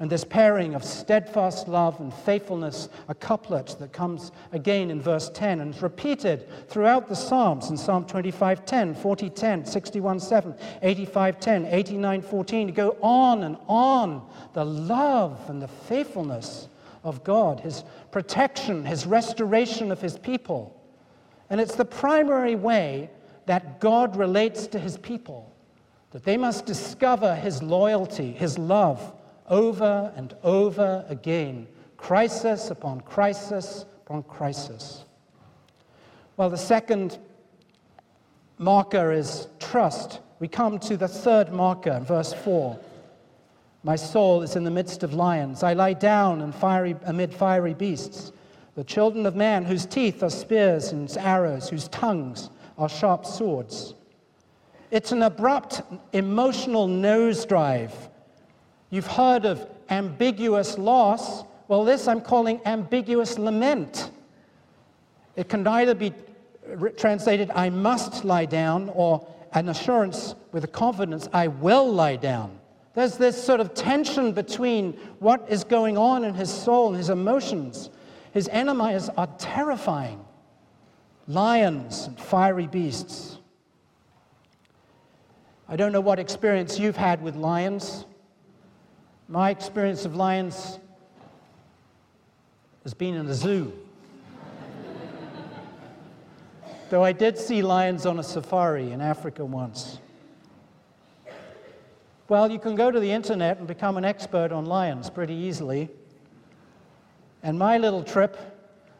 And 0.01 0.11
this 0.11 0.25
pairing 0.25 0.75
of 0.75 0.83
steadfast 0.83 1.69
love 1.69 2.01
and 2.01 2.13
faithfulness, 2.13 2.89
a 3.07 3.15
couplet 3.15 3.77
that 3.79 3.93
comes 3.93 4.33
again 4.51 4.91
in 4.91 5.01
verse 5.01 5.31
10 5.33 5.61
and 5.61 5.73
is 5.73 5.83
repeated 5.83 6.49
throughout 6.69 7.09
the 7.09 7.15
Psalms 7.15 7.71
in 7.71 7.77
Psalm 7.77 8.05
25 8.05 8.67
10, 8.67 8.95
40 8.95 9.31
10, 9.31 9.65
61 9.65 10.19
7, 10.19 10.55
85 10.83 11.41
10, 11.41 11.67
89 11.67 12.23
14, 12.23 12.67
to 12.67 12.73
go 12.73 12.97
on 13.01 13.45
and 13.45 13.57
on. 13.69 14.29
The 14.53 14.65
love 14.65 15.49
and 15.49 15.63
the 15.63 15.69
faithfulness 15.69 16.69
of 17.05 17.23
God, 17.23 17.61
His 17.61 17.85
protection, 18.11 18.85
His 18.85 19.07
restoration 19.07 19.93
of 19.93 20.01
His 20.01 20.19
people. 20.19 20.81
And 21.51 21.61
it's 21.61 21.77
the 21.77 21.85
primary 21.85 22.57
way 22.57 23.11
that 23.47 23.79
God 23.79 24.17
relates 24.17 24.67
to 24.69 24.79
His 24.81 24.97
people, 24.97 25.55
that 26.11 26.25
they 26.25 26.37
must 26.37 26.67
discover 26.67 27.37
His 27.37 27.63
loyalty, 27.63 28.33
His 28.33 28.59
love 28.59 29.13
over 29.49 30.13
and 30.17 30.35
over 30.43 31.05
again, 31.09 31.67
crisis 31.97 32.71
upon 32.71 33.01
crisis 33.03 33.85
upon 34.05 34.23
crisis. 34.25 35.05
Well, 36.37 36.51
the 36.51 36.59
second 36.59 37.19
marker 38.59 39.13
is 39.13 39.49
trust. 39.59 40.21
We 40.41 40.49
come 40.49 40.79
to 40.81 40.97
the 40.97 41.09
third 41.09 41.53
marker, 41.53 42.01
verse 42.01 42.33
4. 42.33 42.79
My 43.83 43.97
soul 43.97 44.43
is 44.43 44.57
in 44.57 44.65
the 44.65 44.71
midst 44.71 45.03
of 45.03 45.13
lions. 45.13 45.63
I 45.63 45.75
lie 45.75 45.93
down 45.93 46.53
fiery, 46.53 46.97
amid 47.05 47.35
fiery 47.35 47.75
beasts. 47.75 48.33
The 48.75 48.85
children 48.85 49.27
of 49.27 49.37
man, 49.37 49.65
whose 49.65 49.87
teeth 49.87 50.23
are 50.23 50.31
spears 50.31 50.91
and 50.91 51.15
arrows, 51.19 51.69
whose 51.69 51.89
tongues 51.89 52.51
are 52.77 52.89
sharp 52.89 53.25
swords. 53.25 53.95
It's 54.91 55.13
an 55.13 55.23
abrupt 55.23 55.83
emotional 56.13 56.89
nosedive. 56.89 57.93
You've 58.95 59.09
heard 59.09 59.45
of 59.45 59.67
ambiguous 59.91 60.79
loss. 60.79 61.43
Well, 61.67 61.85
this 61.85 62.07
I'm 62.07 62.21
calling 62.21 62.61
ambiguous 62.65 63.41
lament. 63.41 64.13
It 65.35 65.49
can 65.49 65.67
either 65.67 65.97
be 65.97 66.13
translated, 66.97 67.51
I 67.57 67.71
must 67.71 68.25
lie 68.25 68.45
down, 68.45 68.89
or 68.95 69.27
an 69.53 69.69
assurance 69.69 70.37
with 70.53 70.63
a 70.63 70.69
confidence, 70.69 71.29
I 71.33 71.49
will 71.49 71.93
lie 71.93 72.15
down. 72.15 72.57
There's 72.95 73.17
this 73.17 73.43
sort 73.43 73.59
of 73.59 73.75
tension 73.75 74.31
between 74.31 74.93
what 75.19 75.45
is 75.49 75.65
going 75.65 75.99
on 75.99 76.23
in 76.23 76.35
his 76.35 76.49
soul 76.49 76.91
and 76.91 76.97
his 76.97 77.11
emotions. 77.11 77.91
His 78.31 78.47
enemies 78.53 79.11
are 79.17 79.27
terrifying 79.39 80.25
lions 81.27 82.07
and 82.07 82.21
fiery 82.21 82.69
beasts. 82.69 83.39
I 85.69 85.75
don't 85.75 85.91
know 85.91 86.01
what 86.01 86.21
experience 86.21 86.79
you've 86.79 86.97
had 86.97 87.21
with 87.23 87.35
lions. 87.35 88.05
My 89.28 89.50
experience 89.50 90.04
of 90.04 90.14
lions 90.14 90.78
has 92.83 92.93
been 92.93 93.14
in 93.14 93.26
a 93.26 93.35
zoo. 93.35 93.73
Though 96.90 97.02
I 97.02 97.12
did 97.12 97.38
see 97.38 97.62
lions 97.62 98.04
on 98.04 98.19
a 98.19 98.23
safari 98.23 98.93
in 98.93 99.00
Africa 99.00 99.45
once. 99.45 99.99
Well, 102.28 102.50
you 102.50 102.59
can 102.59 102.75
go 102.75 102.90
to 102.90 103.00
the 103.00 103.11
internet 103.11 103.59
and 103.59 103.66
become 103.66 103.97
an 103.97 104.04
expert 104.04 104.52
on 104.52 104.66
lions 104.66 105.11
pretty 105.11 105.35
easily. 105.35 105.88
And 107.43 107.59
my 107.59 107.78
little 107.78 108.02
trip, 108.02 108.38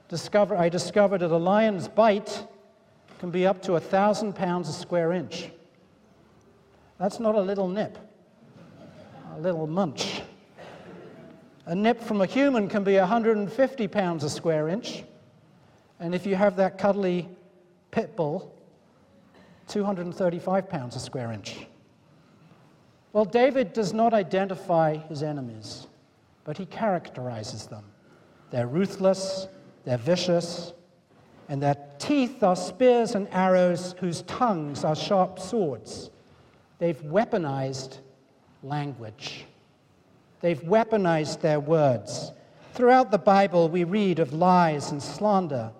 discover, 0.09 0.57
I 0.57 0.69
discovered 0.69 1.19
that 1.19 1.31
a 1.31 1.37
lion's 1.37 1.89
bite 1.89 2.47
can 3.19 3.31
be 3.31 3.47
up 3.47 3.63
to 3.63 3.75
a 3.75 3.81
thousand 3.81 4.35
pounds 4.35 4.69
a 4.69 4.73
square 4.73 5.13
inch. 5.13 5.51
That's 6.99 7.21
not 7.21 7.35
a 7.35 7.41
little 7.41 7.69
nip, 7.69 7.99
a 9.37 9.41
little 9.41 9.67
munch. 9.67 10.23
A 11.67 11.75
nip 11.75 12.01
from 12.01 12.21
a 12.21 12.27
human 12.27 12.69
can 12.69 12.85
be 12.85 12.97
150 12.97 13.89
pounds 13.89 14.23
a 14.23 14.31
square 14.31 14.69
inch. 14.69 15.03
And 15.99 16.15
if 16.15 16.27
you 16.27 16.37
have 16.37 16.57
that 16.57 16.79
cuddly 16.79 17.29
pit 17.91 18.15
bull, 18.17 18.55
235 19.69 20.69
pounds 20.69 20.95
a 20.95 21.01
square 21.01 21.33
inch. 21.33 21.67
Well, 23.13 23.25
David 23.25 23.73
does 23.73 23.93
not 23.93 24.13
identify 24.13 24.97
his 24.97 25.23
enemies, 25.23 25.87
but 26.45 26.59
he 26.59 26.67
characterizes 26.67 27.67
them. 27.67 27.85
They're 28.51 28.67
ruthless, 28.67 29.49
they're 29.85 29.99
vicious, 29.99 30.73
and 31.49 31.63
their 31.63 31.77
teeth 31.99 32.43
are 32.43 32.57
spears 32.57 33.15
and 33.15 33.29
arrows 33.31 33.95
whose 33.99 34.23
tongues 34.23 34.85
are 34.85 34.97
sharp 34.97 35.39
swords. 35.39 36.11
They've 36.79 37.01
weaponized 37.01 37.99
language. 38.65 39.45
They've 40.41 40.61
weaponized 40.61 41.41
their 41.41 41.61
words. 41.61 42.33
Throughout 42.75 43.11
the 43.11 43.19
Bible, 43.19 43.69
we 43.69 43.85
read 43.85 44.19
of 44.19 44.33
lies 44.33 44.91
and 44.91 45.03
slander. 45.03 45.71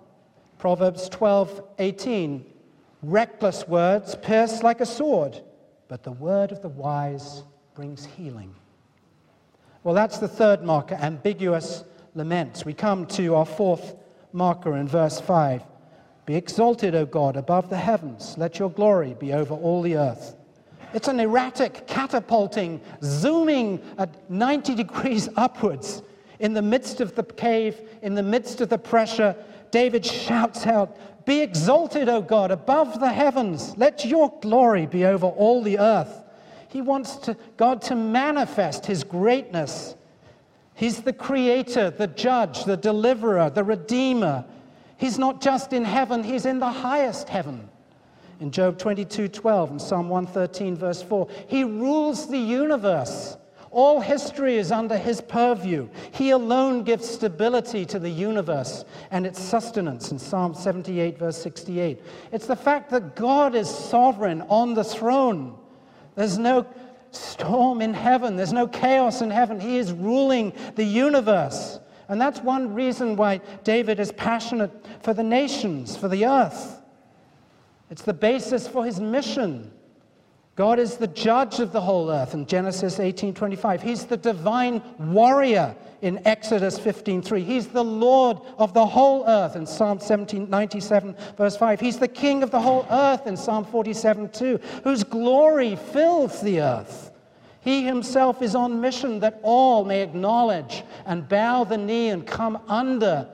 Proverbs 0.57 1.09
12, 1.09 1.63
18. 1.79 2.45
Reckless 3.03 3.67
words 3.67 4.15
pierce 4.15 4.63
like 4.63 4.79
a 4.79 4.85
sword 4.85 5.41
but 5.87 6.03
the 6.03 6.11
word 6.11 6.51
of 6.51 6.61
the 6.61 6.69
wise 6.69 7.43
brings 7.75 8.05
healing. 8.05 8.53
Well, 9.83 9.93
that's 9.93 10.17
the 10.17 10.27
third 10.27 10.63
marker, 10.63 10.95
ambiguous 10.95 11.83
laments. 12.15 12.65
We 12.65 12.73
come 12.73 13.05
to 13.07 13.35
our 13.35 13.45
fourth 13.45 13.95
marker 14.33 14.77
in 14.77 14.87
verse 14.87 15.19
5. 15.19 15.61
Be 16.25 16.35
exalted, 16.35 16.95
O 16.95 17.05
God, 17.05 17.37
above 17.37 17.69
the 17.69 17.77
heavens. 17.77 18.35
Let 18.37 18.57
your 18.57 18.71
glory 18.71 19.15
be 19.19 19.31
over 19.33 19.53
all 19.53 19.83
the 19.83 19.97
earth. 19.97 20.35
It's 20.95 21.09
an 21.09 21.19
erratic, 21.19 21.87
catapulting, 21.87 22.79
zooming 23.03 23.81
at 23.97 24.31
90 24.31 24.75
degrees 24.75 25.27
upwards. 25.35 26.01
In 26.39 26.53
the 26.53 26.61
midst 26.61 27.01
of 27.01 27.15
the 27.15 27.23
cave, 27.23 27.81
in 28.01 28.15
the 28.15 28.23
midst 28.23 28.61
of 28.61 28.69
the 28.69 28.77
pressure, 28.77 29.35
David 29.71 30.05
shouts 30.05 30.65
out, 30.65 30.97
be 31.25 31.41
exalted, 31.41 32.07
O 32.07 32.21
God, 32.21 32.49
above 32.49 33.01
the 33.01 33.11
heavens. 33.11 33.75
Let 33.75 34.05
your 34.05 34.33
glory 34.39 34.85
be 34.85 35.03
over 35.03 35.25
all 35.25 35.61
the 35.61 35.79
earth. 35.79 36.23
He 36.69 36.79
wants 36.81 37.17
to, 37.17 37.35
God 37.57 37.81
to 37.83 37.95
manifest 37.95 38.85
his 38.85 39.03
greatness. 39.03 39.95
He's 40.75 41.01
the 41.01 41.13
creator, 41.13 41.89
the 41.89 42.07
judge, 42.07 42.63
the 42.63 42.77
deliverer, 42.77 43.49
the 43.49 43.65
redeemer. 43.65 44.45
He's 44.95 45.19
not 45.19 45.41
just 45.41 45.73
in 45.73 45.83
heaven, 45.83 46.23
he's 46.23 46.45
in 46.45 46.59
the 46.59 46.71
highest 46.71 47.27
heaven. 47.27 47.67
In 48.39 48.51
Job 48.51 48.77
22 48.77 49.29
12 49.29 49.71
and 49.71 49.81
Psalm 49.81 50.09
113, 50.09 50.75
verse 50.75 51.01
4, 51.01 51.27
he 51.47 51.63
rules 51.63 52.27
the 52.27 52.37
universe. 52.37 53.37
All 53.71 53.99
history 53.99 54.57
is 54.57 54.71
under 54.71 54.97
his 54.97 55.19
purview. 55.19 55.89
He 56.11 56.29
alone 56.29 56.83
gives 56.83 57.09
stability 57.09 57.85
to 57.87 57.99
the 57.99 58.09
universe 58.09 58.85
and 59.11 59.25
its 59.25 59.41
sustenance 59.41 60.11
in 60.11 60.19
Psalm 60.19 60.53
78, 60.53 61.17
verse 61.17 61.37
68. 61.37 62.01
It's 62.31 62.47
the 62.47 62.55
fact 62.55 62.89
that 62.91 63.17
God 63.17 63.53
is 63.53 63.69
sovereign 63.69 64.43
on 64.43 64.75
the 64.75 64.83
throne. 64.83 65.57
There's 66.15 66.37
no 66.37 66.65
storm 67.11 67.81
in 67.81 67.93
heaven, 67.93 68.37
there's 68.37 68.53
no 68.53 68.67
chaos 68.67 69.21
in 69.21 69.29
heaven. 69.29 69.59
He 69.59 69.77
is 69.77 69.91
ruling 69.91 70.53
the 70.75 70.85
universe. 70.85 71.79
And 72.07 72.21
that's 72.21 72.39
one 72.39 72.73
reason 72.73 73.17
why 73.17 73.41
David 73.65 73.99
is 73.99 74.11
passionate 74.13 74.71
for 75.01 75.13
the 75.13 75.23
nations, 75.23 75.97
for 75.97 76.07
the 76.07 76.25
earth. 76.25 76.81
It's 77.89 78.01
the 78.01 78.13
basis 78.13 78.67
for 78.67 78.85
his 78.85 78.99
mission. 78.99 79.71
God 80.55 80.79
is 80.79 80.95
the 80.95 81.07
judge 81.07 81.59
of 81.59 81.73
the 81.73 81.81
whole 81.81 82.09
earth 82.09 82.33
in 82.33 82.45
Genesis 82.45 82.97
18:25. 82.97 83.81
He's 83.81 84.05
the 84.05 84.15
divine 84.15 84.81
warrior 84.97 85.75
in 86.01 86.25
Exodus 86.25 86.79
15:3. 86.79 87.43
He's 87.43 87.67
the 87.67 87.83
Lord 87.83 88.39
of 88.57 88.73
the 88.73 88.85
whole 88.85 89.25
earth 89.27 89.57
in 89.57 89.65
Psalm 89.65 89.99
1797 89.99 91.13
verse 91.35 91.57
5. 91.57 91.81
He's 91.81 91.99
the 91.99 92.07
king 92.07 92.41
of 92.41 92.51
the 92.51 92.61
whole 92.61 92.85
earth 92.89 93.27
in 93.27 93.35
Psalm 93.35 93.65
47:2, 93.65 94.59
whose 94.85 95.03
glory 95.03 95.75
fills 95.75 96.39
the 96.39 96.61
earth. 96.61 97.11
He 97.59 97.83
himself 97.83 98.41
is 98.41 98.55
on 98.55 98.79
mission 98.79 99.19
that 99.19 99.39
all 99.43 99.83
may 99.83 100.01
acknowledge 100.01 100.83
and 101.05 101.27
bow 101.27 101.65
the 101.65 101.77
knee 101.77 102.09
and 102.09 102.25
come 102.25 102.59
under 102.69 103.27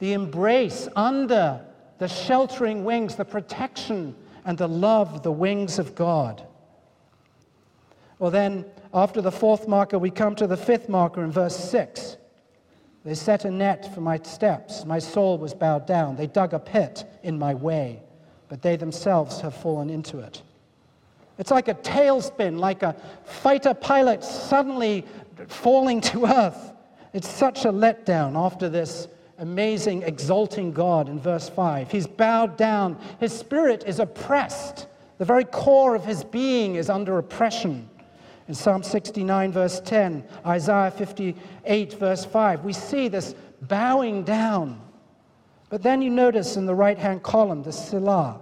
the 0.00 0.12
embrace, 0.12 0.88
under 0.96 1.60
the 2.02 2.08
sheltering 2.08 2.82
wings, 2.82 3.14
the 3.14 3.24
protection 3.24 4.12
and 4.44 4.58
the 4.58 4.66
love 4.66 5.22
the 5.22 5.30
wings 5.30 5.78
of 5.78 5.94
God. 5.94 6.44
Well, 8.18 8.32
then, 8.32 8.64
after 8.92 9.20
the 9.20 9.30
fourth 9.30 9.68
marker, 9.68 10.00
we 10.00 10.10
come 10.10 10.34
to 10.34 10.48
the 10.48 10.56
fifth 10.56 10.88
marker 10.88 11.22
in 11.22 11.30
verse 11.30 11.56
6. 11.56 12.16
They 13.04 13.14
set 13.14 13.44
a 13.44 13.52
net 13.52 13.94
for 13.94 14.00
my 14.00 14.18
steps. 14.18 14.84
My 14.84 14.98
soul 14.98 15.38
was 15.38 15.54
bowed 15.54 15.86
down. 15.86 16.16
They 16.16 16.26
dug 16.26 16.54
a 16.54 16.58
pit 16.58 17.04
in 17.22 17.38
my 17.38 17.54
way, 17.54 18.02
but 18.48 18.62
they 18.62 18.74
themselves 18.74 19.40
have 19.40 19.54
fallen 19.54 19.88
into 19.88 20.18
it. 20.18 20.42
It's 21.38 21.52
like 21.52 21.68
a 21.68 21.74
tailspin, 21.74 22.58
like 22.58 22.82
a 22.82 22.96
fighter 23.22 23.74
pilot 23.74 24.24
suddenly 24.24 25.04
falling 25.46 26.00
to 26.00 26.26
earth. 26.26 26.72
It's 27.12 27.28
such 27.28 27.64
a 27.64 27.70
letdown 27.70 28.36
after 28.36 28.68
this 28.68 29.06
amazing, 29.42 30.02
exalting 30.04 30.72
God 30.72 31.08
in 31.08 31.18
verse 31.18 31.48
5. 31.48 31.90
He's 31.90 32.06
bowed 32.06 32.56
down, 32.56 32.96
his 33.18 33.36
spirit 33.36 33.82
is 33.86 33.98
oppressed. 33.98 34.86
The 35.18 35.24
very 35.24 35.44
core 35.44 35.96
of 35.96 36.04
his 36.04 36.22
being 36.22 36.76
is 36.76 36.88
under 36.88 37.18
oppression. 37.18 37.90
In 38.46 38.54
Psalm 38.54 38.84
69, 38.84 39.52
verse 39.52 39.80
10, 39.80 40.24
Isaiah 40.46 40.92
58, 40.92 41.94
verse 41.94 42.24
5, 42.24 42.64
we 42.64 42.72
see 42.72 43.08
this 43.08 43.34
bowing 43.62 44.22
down. 44.22 44.80
But 45.70 45.82
then 45.82 46.02
you 46.02 46.10
notice 46.10 46.56
in 46.56 46.64
the 46.64 46.74
right 46.74 46.98
hand 46.98 47.24
column 47.24 47.64
the 47.64 47.72
Selah, 47.72 48.40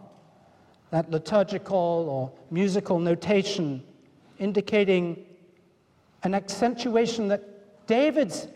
that 0.90 1.10
liturgical 1.10 1.76
or 1.76 2.32
musical 2.50 2.98
notation 2.98 3.82
indicating 4.38 5.24
an 6.24 6.34
accentuation 6.34 7.28
that 7.28 7.86
David's 7.86 8.48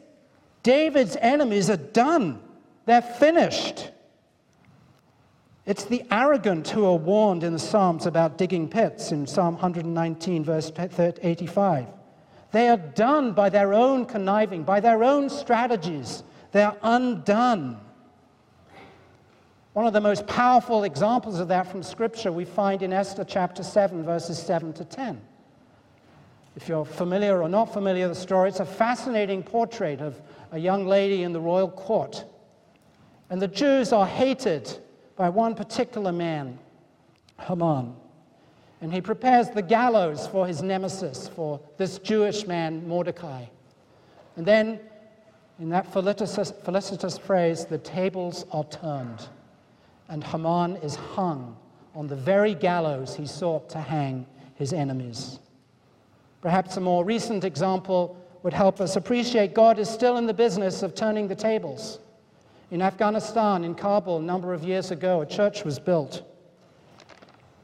David's 0.64 1.16
enemies 1.20 1.70
are 1.70 1.76
done, 1.76 2.40
they're 2.86 3.02
finished. 3.02 3.90
It's 5.66 5.84
the 5.84 6.04
arrogant 6.10 6.68
who 6.68 6.84
are 6.84 6.96
warned 6.96 7.44
in 7.44 7.52
the 7.52 7.58
Psalms 7.58 8.06
about 8.06 8.36
digging 8.36 8.68
pits 8.68 9.12
in 9.12 9.26
Psalm 9.26 9.54
119, 9.54 10.42
verse 10.42 10.72
85. 10.76 11.86
They 12.52 12.68
are 12.68 12.76
done 12.76 13.32
by 13.32 13.50
their 13.50 13.72
own 13.72 14.06
conniving, 14.06 14.62
by 14.64 14.80
their 14.80 15.04
own 15.04 15.28
strategies. 15.30 16.22
They 16.52 16.62
are 16.62 16.76
undone. 16.82 17.78
One 19.74 19.86
of 19.86 19.92
the 19.92 20.00
most 20.00 20.26
powerful 20.26 20.84
examples 20.84 21.40
of 21.40 21.48
that 21.48 21.66
from 21.66 21.82
Scripture 21.82 22.30
we 22.30 22.44
find 22.44 22.82
in 22.82 22.92
Esther 22.92 23.24
chapter 23.24 23.62
7, 23.62 24.04
verses 24.04 24.38
7 24.38 24.72
to 24.74 24.84
10. 24.84 25.20
If 26.56 26.68
you're 26.68 26.84
familiar 26.84 27.42
or 27.42 27.48
not 27.48 27.72
familiar 27.72 28.08
with 28.08 28.16
the 28.16 28.22
story, 28.22 28.48
it's 28.48 28.60
a 28.60 28.64
fascinating 28.64 29.42
portrait 29.42 30.00
of 30.00 30.20
a 30.52 30.58
young 30.58 30.86
lady 30.86 31.24
in 31.24 31.32
the 31.32 31.40
royal 31.40 31.70
court. 31.70 32.24
And 33.28 33.42
the 33.42 33.48
Jews 33.48 33.92
are 33.92 34.06
hated 34.06 34.78
by 35.16 35.28
one 35.28 35.54
particular 35.54 36.12
man, 36.12 36.58
Haman. 37.40 37.96
And 38.80 38.92
he 38.92 39.00
prepares 39.00 39.50
the 39.50 39.62
gallows 39.62 40.26
for 40.28 40.46
his 40.46 40.62
nemesis, 40.62 41.28
for 41.28 41.60
this 41.76 41.98
Jewish 41.98 42.46
man, 42.46 42.86
Mordecai. 42.86 43.46
And 44.36 44.46
then, 44.46 44.78
in 45.58 45.70
that 45.70 45.92
felicitous, 45.92 46.52
felicitous 46.64 47.18
phrase, 47.18 47.64
the 47.64 47.78
tables 47.78 48.44
are 48.52 48.64
turned, 48.64 49.28
and 50.08 50.22
Haman 50.22 50.76
is 50.76 50.96
hung 50.96 51.56
on 51.94 52.08
the 52.08 52.16
very 52.16 52.54
gallows 52.54 53.16
he 53.16 53.26
sought 53.26 53.70
to 53.70 53.78
hang 53.78 54.26
his 54.56 54.72
enemies. 54.72 55.38
Perhaps 56.44 56.76
a 56.76 56.80
more 56.82 57.06
recent 57.06 57.42
example 57.42 58.18
would 58.42 58.52
help 58.52 58.78
us 58.78 58.96
appreciate 58.96 59.54
God 59.54 59.78
is 59.78 59.88
still 59.88 60.18
in 60.18 60.26
the 60.26 60.34
business 60.34 60.82
of 60.82 60.94
turning 60.94 61.26
the 61.26 61.34
tables. 61.34 62.00
In 62.70 62.82
Afghanistan, 62.82 63.64
in 63.64 63.74
Kabul, 63.74 64.18
a 64.18 64.22
number 64.22 64.52
of 64.52 64.62
years 64.62 64.90
ago, 64.90 65.22
a 65.22 65.26
church 65.26 65.64
was 65.64 65.78
built. 65.78 66.22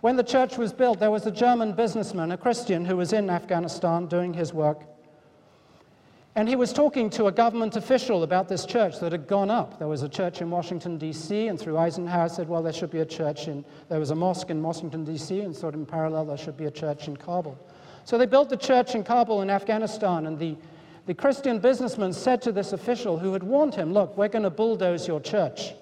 When 0.00 0.16
the 0.16 0.22
church 0.22 0.56
was 0.56 0.72
built, 0.72 0.98
there 0.98 1.10
was 1.10 1.26
a 1.26 1.30
German 1.30 1.74
businessman, 1.74 2.32
a 2.32 2.38
Christian, 2.38 2.86
who 2.86 2.96
was 2.96 3.12
in 3.12 3.28
Afghanistan 3.28 4.06
doing 4.06 4.32
his 4.32 4.54
work. 4.54 4.80
And 6.34 6.48
he 6.48 6.56
was 6.56 6.72
talking 6.72 7.10
to 7.10 7.26
a 7.26 7.32
government 7.32 7.76
official 7.76 8.22
about 8.22 8.48
this 8.48 8.64
church 8.64 8.98
that 9.00 9.12
had 9.12 9.26
gone 9.26 9.50
up. 9.50 9.78
There 9.78 9.88
was 9.88 10.04
a 10.04 10.08
church 10.08 10.40
in 10.40 10.50
Washington, 10.50 10.96
D.C., 10.96 11.48
and 11.48 11.60
through 11.60 11.76
Eisenhower 11.76 12.30
said, 12.30 12.48
well, 12.48 12.62
there 12.62 12.72
should 12.72 12.90
be 12.90 13.00
a 13.00 13.04
church 13.04 13.46
in, 13.46 13.62
there 13.90 14.00
was 14.00 14.10
a 14.10 14.14
mosque 14.14 14.48
in 14.48 14.62
Washington, 14.62 15.04
D.C., 15.04 15.38
and 15.40 15.54
sort 15.54 15.74
of 15.74 15.80
in 15.80 15.86
parallel, 15.86 16.24
there 16.24 16.38
should 16.38 16.56
be 16.56 16.64
a 16.64 16.70
church 16.70 17.08
in 17.08 17.16
Kabul. 17.18 17.58
So 18.04 18.18
they 18.18 18.26
built 18.26 18.48
the 18.48 18.56
church 18.56 18.94
in 18.94 19.04
Kabul 19.04 19.42
in 19.42 19.50
Afghanistan, 19.50 20.26
and 20.26 20.38
the, 20.38 20.56
the 21.06 21.14
Christian 21.14 21.58
businessman 21.58 22.12
said 22.12 22.42
to 22.42 22.52
this 22.52 22.72
official 22.72 23.18
who 23.18 23.32
had 23.32 23.42
warned 23.42 23.74
him, 23.74 23.92
Look, 23.92 24.16
we're 24.16 24.28
going 24.28 24.42
to 24.42 24.50
bulldoze 24.50 25.06
your 25.06 25.20
church. 25.20 25.72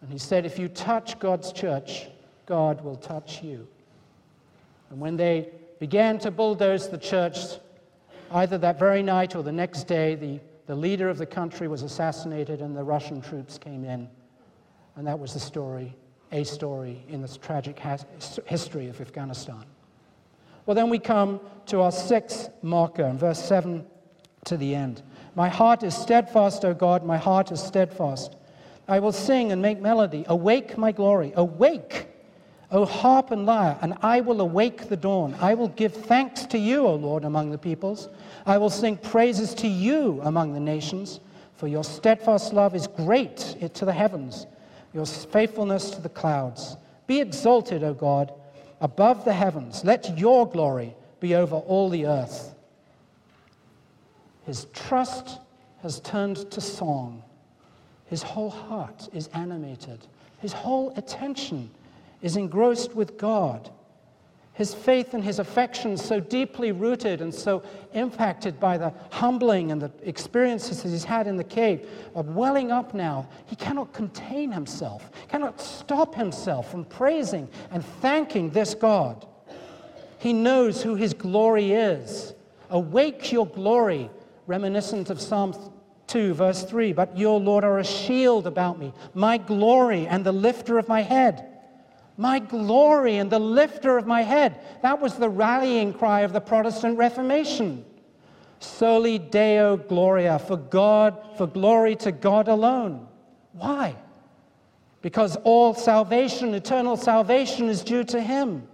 And 0.00 0.10
he 0.10 0.18
said, 0.18 0.46
If 0.46 0.58
you 0.58 0.68
touch 0.68 1.18
God's 1.18 1.52
church, 1.52 2.08
God 2.46 2.82
will 2.82 2.96
touch 2.96 3.42
you. 3.42 3.66
And 4.90 5.00
when 5.00 5.16
they 5.16 5.50
began 5.78 6.18
to 6.20 6.30
bulldoze 6.30 6.88
the 6.88 6.98
church, 6.98 7.36
either 8.32 8.58
that 8.58 8.78
very 8.78 9.02
night 9.02 9.34
or 9.34 9.42
the 9.42 9.52
next 9.52 9.84
day, 9.84 10.14
the, 10.14 10.40
the 10.66 10.74
leader 10.74 11.08
of 11.08 11.18
the 11.18 11.26
country 11.26 11.68
was 11.68 11.82
assassinated 11.82 12.60
and 12.60 12.76
the 12.76 12.82
Russian 12.82 13.20
troops 13.20 13.56
came 13.58 13.84
in. 13.84 14.08
And 14.96 15.06
that 15.06 15.18
was 15.18 15.32
the 15.32 15.40
story, 15.40 15.94
a 16.32 16.44
story 16.44 17.02
in 17.08 17.22
this 17.22 17.36
tragic 17.36 17.80
history 18.46 18.88
of 18.88 19.00
Afghanistan. 19.00 19.64
Well, 20.70 20.76
then 20.76 20.88
we 20.88 21.00
come 21.00 21.40
to 21.66 21.80
our 21.80 21.90
sixth 21.90 22.48
marker 22.62 23.02
in 23.02 23.18
verse 23.18 23.42
7 23.42 23.84
to 24.44 24.56
the 24.56 24.76
end. 24.76 25.02
My 25.34 25.48
heart 25.48 25.82
is 25.82 25.96
steadfast, 25.96 26.64
O 26.64 26.74
God, 26.74 27.04
my 27.04 27.16
heart 27.16 27.50
is 27.50 27.60
steadfast. 27.60 28.36
I 28.86 29.00
will 29.00 29.10
sing 29.10 29.50
and 29.50 29.60
make 29.60 29.80
melody. 29.80 30.24
Awake, 30.28 30.78
my 30.78 30.92
glory. 30.92 31.32
Awake, 31.34 32.06
O 32.70 32.84
harp 32.84 33.32
and 33.32 33.46
lyre, 33.46 33.78
and 33.82 33.94
I 34.00 34.20
will 34.20 34.40
awake 34.40 34.88
the 34.88 34.96
dawn. 34.96 35.34
I 35.40 35.54
will 35.54 35.66
give 35.66 35.92
thanks 35.92 36.46
to 36.46 36.56
you, 36.56 36.86
O 36.86 36.94
Lord, 36.94 37.24
among 37.24 37.50
the 37.50 37.58
peoples. 37.58 38.08
I 38.46 38.56
will 38.56 38.70
sing 38.70 38.96
praises 38.96 39.54
to 39.54 39.66
you 39.66 40.20
among 40.22 40.52
the 40.52 40.60
nations, 40.60 41.18
for 41.54 41.66
your 41.66 41.82
steadfast 41.82 42.52
love 42.52 42.76
is 42.76 42.86
great 42.86 43.56
to 43.74 43.84
the 43.84 43.92
heavens, 43.92 44.46
your 44.94 45.04
faithfulness 45.04 45.90
to 45.90 46.00
the 46.00 46.08
clouds. 46.08 46.76
Be 47.08 47.20
exalted, 47.20 47.82
O 47.82 47.92
God 47.92 48.32
above 48.80 49.24
the 49.24 49.32
heavens. 49.32 49.84
Let 49.84 50.18
your 50.18 50.48
glory 50.48 50.94
be 51.20 51.34
over 51.34 51.56
all 51.56 51.88
the 51.88 52.06
earth. 52.06 52.54
His 54.46 54.66
trust 54.72 55.38
has 55.82 56.00
turned 56.00 56.50
to 56.50 56.60
song. 56.60 57.22
His 58.06 58.22
whole 58.22 58.50
heart 58.50 59.08
is 59.12 59.28
animated. 59.28 60.06
His 60.38 60.52
whole 60.52 60.92
attention 60.96 61.70
is 62.22 62.36
engrossed 62.36 62.94
with 62.94 63.18
God 63.18 63.70
his 64.60 64.74
faith 64.74 65.14
and 65.14 65.24
his 65.24 65.38
affections 65.38 66.04
so 66.04 66.20
deeply 66.20 66.70
rooted 66.70 67.22
and 67.22 67.34
so 67.34 67.62
impacted 67.94 68.60
by 68.60 68.76
the 68.76 68.92
humbling 69.10 69.72
and 69.72 69.80
the 69.80 69.90
experiences 70.02 70.82
that 70.82 70.90
he's 70.90 71.02
had 71.02 71.26
in 71.26 71.38
the 71.38 71.42
cave 71.42 71.88
are 72.14 72.24
welling 72.24 72.70
up 72.70 72.92
now. 72.92 73.26
He 73.46 73.56
cannot 73.56 73.94
contain 73.94 74.52
himself, 74.52 75.10
cannot 75.28 75.62
stop 75.62 76.14
himself 76.14 76.70
from 76.70 76.84
praising 76.84 77.48
and 77.70 77.82
thanking 78.02 78.50
this 78.50 78.74
God. 78.74 79.26
He 80.18 80.34
knows 80.34 80.82
who 80.82 80.94
his 80.94 81.14
glory 81.14 81.72
is. 81.72 82.34
Awake 82.68 83.32
your 83.32 83.46
glory, 83.46 84.10
reminiscent 84.46 85.08
of 85.08 85.22
Psalm 85.22 85.54
2, 86.08 86.34
verse 86.34 86.64
3. 86.64 86.92
But 86.92 87.16
your 87.16 87.40
Lord 87.40 87.64
are 87.64 87.78
a 87.78 87.84
shield 87.84 88.46
about 88.46 88.78
me, 88.78 88.92
my 89.14 89.38
glory 89.38 90.06
and 90.06 90.22
the 90.22 90.32
lifter 90.32 90.76
of 90.76 90.86
my 90.86 91.00
head 91.00 91.49
my 92.16 92.38
glory 92.38 93.16
and 93.16 93.30
the 93.30 93.38
lifter 93.38 93.96
of 93.96 94.06
my 94.06 94.22
head. 94.22 94.60
That 94.82 95.00
was 95.00 95.14
the 95.14 95.28
rallying 95.28 95.92
cry 95.92 96.20
of 96.20 96.32
the 96.32 96.40
Protestant 96.40 96.98
Reformation. 96.98 97.84
Soli 98.60 99.18
Deo 99.18 99.78
Gloria, 99.78 100.38
for 100.38 100.56
God, 100.56 101.18
for 101.36 101.46
glory 101.46 101.96
to 101.96 102.12
God 102.12 102.46
alone. 102.46 103.08
Why? 103.52 103.96
Because 105.02 105.36
all 105.44 105.72
salvation, 105.74 106.54
eternal 106.54 106.96
salvation, 106.96 107.68
is 107.68 107.82
due 107.82 108.04
to 108.04 108.20
Him. 108.20 108.68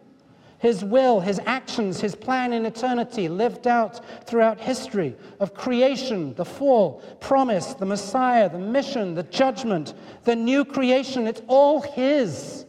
His 0.59 0.85
will, 0.85 1.21
His 1.21 1.41
actions, 1.47 2.01
His 2.01 2.17
plan 2.17 2.53
in 2.53 2.67
eternity, 2.67 3.29
lived 3.29 3.69
out 3.69 4.01
throughout 4.27 4.59
history 4.59 5.15
of 5.39 5.55
creation, 5.55 6.35
the 6.35 6.45
fall, 6.45 7.03
promise, 7.21 7.75
the 7.75 7.87
Messiah, 7.87 8.51
the 8.51 8.59
mission, 8.59 9.15
the 9.15 9.23
judgment, 9.23 9.95
the 10.25 10.35
new 10.35 10.65
creation. 10.65 11.29
It's 11.29 11.43
all 11.47 11.81
His. 11.83 12.66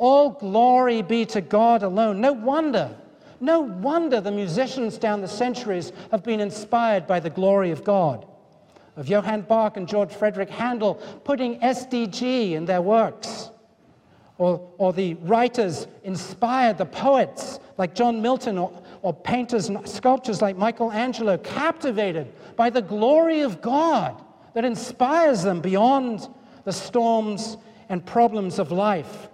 All 0.00 0.30
glory 0.30 1.02
be 1.02 1.26
to 1.26 1.42
God 1.42 1.82
alone. 1.82 2.22
No 2.22 2.32
wonder, 2.32 2.90
no 3.38 3.60
wonder 3.60 4.18
the 4.18 4.30
musicians 4.30 4.96
down 4.96 5.20
the 5.20 5.28
centuries 5.28 5.92
have 6.10 6.24
been 6.24 6.40
inspired 6.40 7.06
by 7.06 7.20
the 7.20 7.28
glory 7.28 7.70
of 7.70 7.84
God. 7.84 8.26
Of 8.96 9.10
Johann 9.10 9.42
Bach 9.42 9.76
and 9.76 9.86
George 9.86 10.10
Frederick 10.10 10.48
Handel 10.48 10.94
putting 11.24 11.60
SDG 11.60 12.52
in 12.52 12.64
their 12.64 12.80
works. 12.80 13.50
Or, 14.38 14.72
or 14.78 14.94
the 14.94 15.14
writers 15.16 15.86
inspired 16.02 16.78
the 16.78 16.86
poets 16.86 17.60
like 17.76 17.94
John 17.94 18.22
Milton 18.22 18.56
or, 18.56 18.72
or 19.02 19.12
painters 19.12 19.68
and 19.68 19.86
sculptors 19.86 20.40
like 20.40 20.56
Michelangelo, 20.56 21.36
captivated 21.36 22.32
by 22.56 22.70
the 22.70 22.80
glory 22.80 23.42
of 23.42 23.60
God 23.60 24.18
that 24.54 24.64
inspires 24.64 25.42
them 25.42 25.60
beyond 25.60 26.26
the 26.64 26.72
storms 26.72 27.58
and 27.90 28.06
problems 28.06 28.58
of 28.58 28.72
life. 28.72 29.28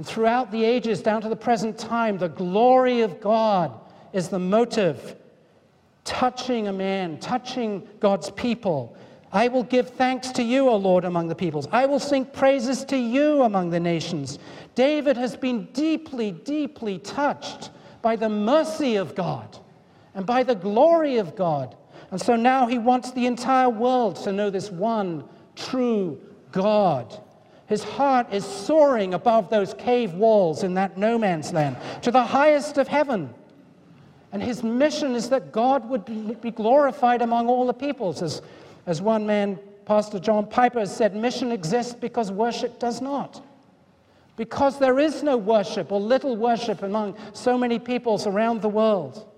And 0.00 0.06
throughout 0.06 0.50
the 0.50 0.64
ages, 0.64 1.02
down 1.02 1.20
to 1.20 1.28
the 1.28 1.36
present 1.36 1.76
time, 1.76 2.16
the 2.16 2.30
glory 2.30 3.02
of 3.02 3.20
God 3.20 3.78
is 4.14 4.30
the 4.30 4.38
motive 4.38 5.14
touching 6.04 6.68
a 6.68 6.72
man, 6.72 7.18
touching 7.18 7.86
God's 8.00 8.30
people. 8.30 8.96
I 9.30 9.48
will 9.48 9.62
give 9.62 9.90
thanks 9.90 10.30
to 10.30 10.42
you, 10.42 10.70
O 10.70 10.76
Lord, 10.76 11.04
among 11.04 11.28
the 11.28 11.34
peoples. 11.34 11.68
I 11.70 11.84
will 11.84 12.00
sing 12.00 12.24
praises 12.24 12.82
to 12.86 12.96
you 12.96 13.42
among 13.42 13.68
the 13.68 13.78
nations. 13.78 14.38
David 14.74 15.18
has 15.18 15.36
been 15.36 15.66
deeply, 15.74 16.32
deeply 16.32 16.98
touched 16.98 17.68
by 18.00 18.16
the 18.16 18.30
mercy 18.30 18.96
of 18.96 19.14
God 19.14 19.58
and 20.14 20.24
by 20.24 20.44
the 20.44 20.54
glory 20.54 21.18
of 21.18 21.36
God. 21.36 21.76
And 22.10 22.18
so 22.18 22.36
now 22.36 22.66
he 22.66 22.78
wants 22.78 23.10
the 23.10 23.26
entire 23.26 23.68
world 23.68 24.16
to 24.24 24.32
know 24.32 24.48
this 24.48 24.70
one 24.70 25.28
true 25.56 26.18
God. 26.52 27.20
His 27.70 27.84
heart 27.84 28.34
is 28.34 28.44
soaring 28.44 29.14
above 29.14 29.48
those 29.48 29.74
cave 29.74 30.14
walls 30.14 30.64
in 30.64 30.74
that 30.74 30.98
no 30.98 31.16
man's 31.16 31.52
land 31.52 31.76
to 32.02 32.10
the 32.10 32.24
highest 32.24 32.78
of 32.78 32.88
heaven. 32.88 33.32
And 34.32 34.42
his 34.42 34.64
mission 34.64 35.14
is 35.14 35.28
that 35.28 35.52
God 35.52 35.88
would 35.88 36.40
be 36.40 36.50
glorified 36.50 37.22
among 37.22 37.46
all 37.48 37.68
the 37.68 37.72
peoples. 37.72 38.22
As, 38.22 38.42
as 38.86 39.00
one 39.00 39.24
man, 39.24 39.56
Pastor 39.84 40.18
John 40.18 40.48
Piper, 40.48 40.80
has 40.80 40.94
said, 40.94 41.14
mission 41.14 41.52
exists 41.52 41.94
because 41.94 42.32
worship 42.32 42.80
does 42.80 43.00
not. 43.00 43.40
Because 44.34 44.80
there 44.80 44.98
is 44.98 45.22
no 45.22 45.36
worship 45.36 45.92
or 45.92 46.00
little 46.00 46.36
worship 46.36 46.82
among 46.82 47.16
so 47.34 47.56
many 47.56 47.78
peoples 47.78 48.26
around 48.26 48.62
the 48.62 48.68
world. 48.68 49.28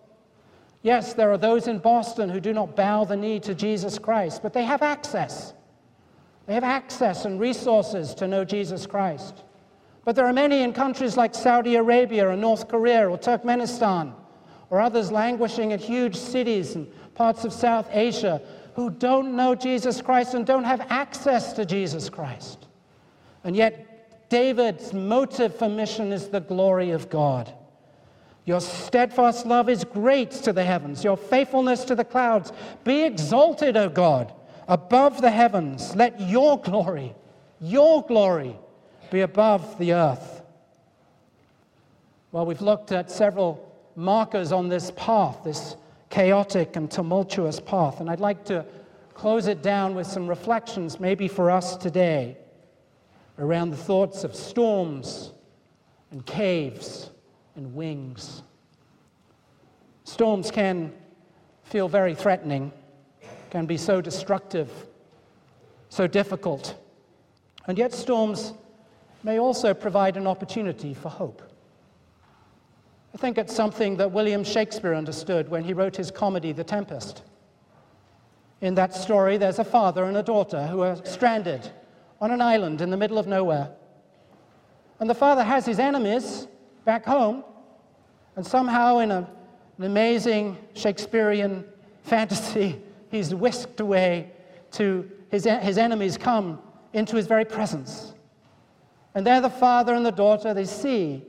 Yes, 0.80 1.12
there 1.12 1.30
are 1.32 1.38
those 1.38 1.68
in 1.68 1.80
Boston 1.80 2.30
who 2.30 2.40
do 2.40 2.54
not 2.54 2.76
bow 2.76 3.04
the 3.04 3.16
knee 3.16 3.40
to 3.40 3.54
Jesus 3.54 3.98
Christ, 3.98 4.42
but 4.42 4.54
they 4.54 4.64
have 4.64 4.80
access. 4.80 5.52
They 6.46 6.54
have 6.54 6.64
access 6.64 7.24
and 7.24 7.38
resources 7.38 8.14
to 8.14 8.26
know 8.26 8.44
Jesus 8.44 8.86
Christ. 8.86 9.44
But 10.04 10.16
there 10.16 10.26
are 10.26 10.32
many 10.32 10.62
in 10.62 10.72
countries 10.72 11.16
like 11.16 11.34
Saudi 11.34 11.76
Arabia 11.76 12.28
or 12.28 12.36
North 12.36 12.68
Korea 12.68 13.08
or 13.08 13.16
Turkmenistan 13.16 14.12
or 14.70 14.80
others 14.80 15.12
languishing 15.12 15.70
in 15.70 15.78
huge 15.78 16.16
cities 16.16 16.74
and 16.74 16.88
parts 17.14 17.44
of 17.44 17.52
South 17.52 17.88
Asia 17.92 18.42
who 18.74 18.90
don't 18.90 19.36
know 19.36 19.54
Jesus 19.54 20.00
Christ 20.00 20.34
and 20.34 20.46
don't 20.46 20.64
have 20.64 20.80
access 20.88 21.52
to 21.52 21.64
Jesus 21.64 22.08
Christ. 22.08 22.66
And 23.44 23.54
yet, 23.54 24.28
David's 24.28 24.92
motive 24.94 25.54
for 25.54 25.68
mission 25.68 26.10
is 26.10 26.28
the 26.28 26.40
glory 26.40 26.90
of 26.90 27.10
God. 27.10 27.52
Your 28.44 28.60
steadfast 28.60 29.46
love 29.46 29.68
is 29.68 29.84
great 29.84 30.30
to 30.32 30.52
the 30.52 30.64
heavens, 30.64 31.04
your 31.04 31.16
faithfulness 31.16 31.84
to 31.84 31.94
the 31.94 32.04
clouds. 32.04 32.50
Be 32.82 33.04
exalted, 33.04 33.76
O 33.76 33.88
God 33.88 34.32
above 34.72 35.20
the 35.20 35.30
heavens. 35.30 35.94
Let 35.94 36.18
your 36.18 36.58
glory, 36.58 37.14
your 37.60 38.02
glory, 38.02 38.56
be 39.10 39.20
above 39.20 39.78
the 39.78 39.92
earth. 39.92 40.42
Well, 42.32 42.46
we've 42.46 42.62
looked 42.62 42.90
at 42.90 43.10
several 43.10 43.70
markers 43.96 44.50
on 44.50 44.70
this 44.70 44.90
path, 44.96 45.44
this 45.44 45.76
chaotic 46.08 46.76
and 46.76 46.90
tumultuous 46.90 47.60
path, 47.60 48.00
and 48.00 48.08
I'd 48.08 48.20
like 48.20 48.46
to 48.46 48.64
close 49.12 49.46
it 49.46 49.62
down 49.62 49.94
with 49.94 50.06
some 50.06 50.26
reflections, 50.26 50.98
maybe 50.98 51.28
for 51.28 51.50
us 51.50 51.76
today, 51.76 52.38
around 53.38 53.72
the 53.72 53.76
thoughts 53.76 54.24
of 54.24 54.34
storms 54.34 55.32
and 56.10 56.24
caves 56.24 57.10
and 57.56 57.74
wings. 57.74 58.42
Storms 60.04 60.50
can 60.50 60.94
feel 61.62 61.88
very 61.88 62.14
threatening, 62.14 62.72
can 63.52 63.66
be 63.66 63.76
so 63.76 64.00
destructive, 64.00 64.70
so 65.90 66.06
difficult, 66.06 66.74
and 67.66 67.76
yet 67.76 67.92
storms 67.92 68.54
may 69.24 69.38
also 69.38 69.74
provide 69.74 70.16
an 70.16 70.26
opportunity 70.26 70.94
for 70.94 71.10
hope. 71.10 71.42
I 73.14 73.18
think 73.18 73.36
it's 73.36 73.54
something 73.54 73.98
that 73.98 74.10
William 74.10 74.42
Shakespeare 74.42 74.94
understood 74.94 75.50
when 75.50 75.64
he 75.64 75.74
wrote 75.74 75.94
his 75.94 76.10
comedy, 76.10 76.52
The 76.52 76.64
Tempest. 76.64 77.24
In 78.62 78.74
that 78.76 78.94
story, 78.94 79.36
there's 79.36 79.58
a 79.58 79.64
father 79.64 80.04
and 80.04 80.16
a 80.16 80.22
daughter 80.22 80.66
who 80.68 80.80
are 80.80 80.96
stranded 81.04 81.70
on 82.22 82.30
an 82.30 82.40
island 82.40 82.80
in 82.80 82.88
the 82.88 82.96
middle 82.96 83.18
of 83.18 83.26
nowhere. 83.26 83.68
And 84.98 85.10
the 85.10 85.14
father 85.14 85.44
has 85.44 85.66
his 85.66 85.78
enemies 85.78 86.48
back 86.86 87.04
home, 87.04 87.44
and 88.34 88.46
somehow, 88.46 89.00
in 89.00 89.10
a, 89.10 89.28
an 89.76 89.84
amazing 89.84 90.56
Shakespearean 90.72 91.66
fantasy, 92.02 92.80
he's 93.12 93.32
whisked 93.32 93.78
away 93.78 94.32
to 94.72 95.08
his, 95.30 95.44
his 95.44 95.78
enemies 95.78 96.16
come 96.16 96.60
into 96.92 97.14
his 97.14 97.28
very 97.28 97.44
presence. 97.44 98.14
And 99.14 99.24
there, 99.24 99.40
the 99.40 99.50
father 99.50 99.94
and 99.94 100.04
the 100.04 100.10
daughter, 100.10 100.52
they 100.54 100.64
see 100.64 101.22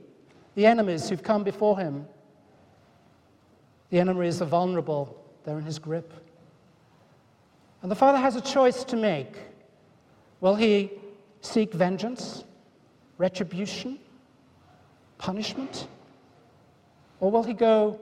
the 0.56 0.66
enemies 0.66 1.10
who've 1.10 1.22
come 1.22 1.44
before 1.44 1.78
him. 1.78 2.08
The 3.90 4.00
enemies 4.00 4.42
are 4.42 4.46
vulnerable, 4.46 5.22
they're 5.44 5.60
in 5.60 5.66
his 5.66 5.78
grip. 5.78 6.12
And 7.82 7.92
the 7.92 7.96
father 7.96 8.18
has 8.18 8.38
a 8.38 8.42
choice 8.42 8.86
to 8.86 8.96
make. 8.96 9.36
Will 10.40 10.56
he 10.56 10.92
seek 11.42 11.74
vengeance, 11.74 12.46
retribution, 13.18 14.00
punishment? 15.18 15.88
Or 17.20 17.30
will 17.30 17.44
he 17.44 17.54
go 17.54 18.00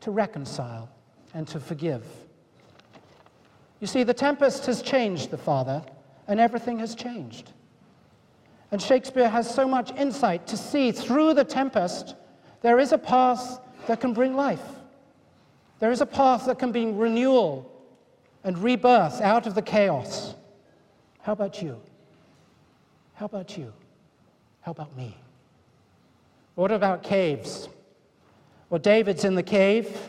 to 0.00 0.10
reconcile 0.10 0.88
and 1.34 1.46
to 1.48 1.60
forgive? 1.60 2.04
You 3.82 3.88
see, 3.88 4.04
the 4.04 4.14
tempest 4.14 4.66
has 4.66 4.80
changed 4.80 5.32
the 5.32 5.36
father, 5.36 5.82
and 6.28 6.38
everything 6.38 6.78
has 6.78 6.94
changed. 6.94 7.50
And 8.70 8.80
Shakespeare 8.80 9.28
has 9.28 9.52
so 9.52 9.66
much 9.66 9.90
insight 9.96 10.46
to 10.46 10.56
see 10.56 10.92
through 10.92 11.34
the 11.34 11.42
tempest, 11.42 12.14
there 12.60 12.78
is 12.78 12.92
a 12.92 12.96
path 12.96 13.58
that 13.88 14.00
can 14.00 14.12
bring 14.12 14.36
life. 14.36 14.62
There 15.80 15.90
is 15.90 16.00
a 16.00 16.06
path 16.06 16.46
that 16.46 16.60
can 16.60 16.70
bring 16.70 16.96
renewal 16.96 17.68
and 18.44 18.56
rebirth 18.56 19.20
out 19.20 19.48
of 19.48 19.56
the 19.56 19.62
chaos. 19.62 20.36
How 21.22 21.32
about 21.32 21.60
you? 21.60 21.82
How 23.14 23.26
about 23.26 23.58
you? 23.58 23.72
How 24.60 24.70
about 24.70 24.96
me? 24.96 25.16
What 26.54 26.70
about 26.70 27.02
caves? 27.02 27.68
Well, 28.70 28.78
David's 28.78 29.24
in 29.24 29.34
the 29.34 29.42
cave. 29.42 30.08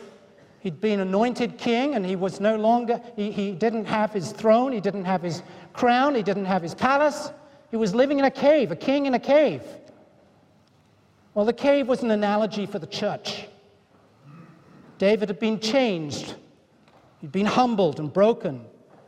He'd 0.64 0.80
been 0.80 1.00
anointed 1.00 1.58
king 1.58 1.94
and 1.94 2.06
he 2.06 2.16
was 2.16 2.40
no 2.40 2.56
longer, 2.56 2.98
he, 3.16 3.30
he 3.30 3.52
didn't 3.52 3.84
have 3.84 4.14
his 4.14 4.32
throne, 4.32 4.72
he 4.72 4.80
didn't 4.80 5.04
have 5.04 5.20
his 5.20 5.42
crown, 5.74 6.14
he 6.14 6.22
didn't 6.22 6.46
have 6.46 6.62
his 6.62 6.74
palace. 6.74 7.30
He 7.70 7.76
was 7.76 7.94
living 7.94 8.18
in 8.18 8.24
a 8.24 8.30
cave, 8.30 8.70
a 8.70 8.76
king 8.76 9.04
in 9.04 9.12
a 9.12 9.18
cave. 9.18 9.62
Well, 11.34 11.44
the 11.44 11.52
cave 11.52 11.86
was 11.86 12.02
an 12.02 12.10
analogy 12.10 12.64
for 12.64 12.78
the 12.78 12.86
church. 12.86 13.46
David 14.96 15.28
had 15.28 15.38
been 15.38 15.60
changed, 15.60 16.34
he'd 17.20 17.30
been 17.30 17.44
humbled 17.44 18.00
and 18.00 18.10
broken, 18.10 18.64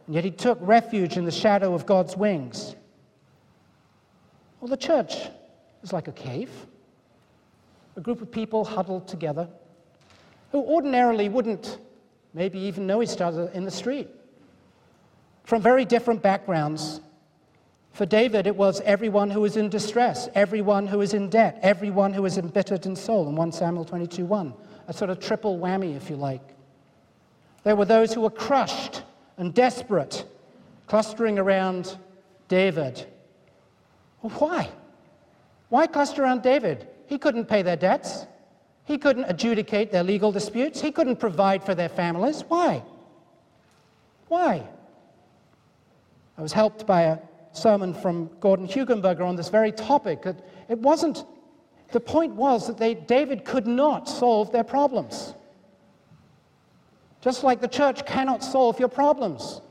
and 0.07 0.15
yet 0.15 0.25
he 0.25 0.31
took 0.31 0.59
refuge 0.61 1.17
in 1.17 1.25
the 1.25 1.31
shadow 1.31 1.73
of 1.73 1.87
God's 1.87 2.19
wings. 2.19 2.77
Well, 4.61 4.69
the 4.69 4.77
church 4.77 5.15
is 5.83 5.91
like 5.91 6.07
a 6.07 6.13
cave, 6.13 6.51
a 7.97 8.03
group 8.03 8.21
of 8.21 8.31
people 8.31 8.63
huddled 8.63 9.09
together 9.09 9.49
who 10.53 10.61
ordinarily 10.61 11.29
wouldn't 11.29 11.79
maybe 12.35 12.59
even 12.59 12.87
know 12.87 13.03
each 13.03 13.21
other 13.21 13.51
in 13.55 13.65
the 13.65 13.71
street. 13.71 14.09
From 15.45 15.63
very 15.63 15.85
different 15.85 16.23
backgrounds, 16.23 17.01
for 17.93 18.05
David, 18.05 18.47
it 18.47 18.55
was 18.55 18.83
everyone 18.83 19.31
who 19.31 19.41
was 19.41 19.57
in 19.57 19.71
distress, 19.71 20.29
everyone 20.35 20.87
who 20.87 20.99
was 20.99 21.15
in 21.15 21.31
debt, 21.31 21.59
everyone 21.63 22.13
who 22.13 22.21
was 22.21 22.37
embittered 22.37 22.85
in 22.85 22.95
soul 22.95 23.27
in 23.29 23.35
1 23.35 23.53
Samuel 23.53 23.87
22 23.87 24.27
1. 24.27 24.53
A 24.89 24.93
sort 24.93 25.09
of 25.09 25.19
triple 25.19 25.59
whammy, 25.59 25.97
if 25.97 26.11
you 26.11 26.17
like. 26.17 26.43
There 27.65 27.75
were 27.75 27.87
those 27.87 28.13
who 28.13 28.21
were 28.21 28.31
crushed 28.31 29.03
and 29.39 29.55
desperate, 29.55 30.27
clustering 30.87 31.39
around 31.39 31.97
David. 32.49 33.07
Why? 34.21 34.69
Why 35.69 35.87
cluster 35.87 36.23
around 36.23 36.43
David? 36.43 36.87
He 37.07 37.19
couldn't 37.19 37.47
pay 37.47 37.63
their 37.63 37.77
debts. 37.77 38.27
He 38.87 38.99
couldn't 38.99 39.25
adjudicate 39.25 39.91
their 39.91 40.05
legal 40.05 40.33
disputes. 40.33 40.81
He 40.81 40.93
couldn't 40.93 41.17
provide 41.17 41.63
for 41.65 41.75
their 41.75 41.89
families. 41.89 42.45
Why? 42.47 42.83
Why? 44.29 44.63
I 46.39 46.43
was 46.43 46.53
helped 46.53 46.87
by 46.87 47.03
a 47.03 47.19
sermon 47.53 47.95
from 47.95 48.31
Gordon 48.41 48.69
Hugenberger 48.69 49.27
on 49.27 49.35
this 49.35 49.49
very 49.49 49.73
topic. 49.73 50.25
It 50.69 50.79
wasn't, 50.79 51.25
the 51.91 52.01
point 52.01 52.35
was 52.35 52.69
that 52.69 52.79
they, 52.79 52.95
David 52.95 53.45
could 53.45 53.67
not 53.67 54.09
solve 54.09 54.53
their 54.53 54.65
problems. 54.65 55.35
Just 57.23 57.43
like 57.43 57.61
the 57.61 57.69
church 57.69 58.07
cannot 58.07 58.45
solve 58.45 58.79
your 58.79 58.89
problems. 58.89 59.63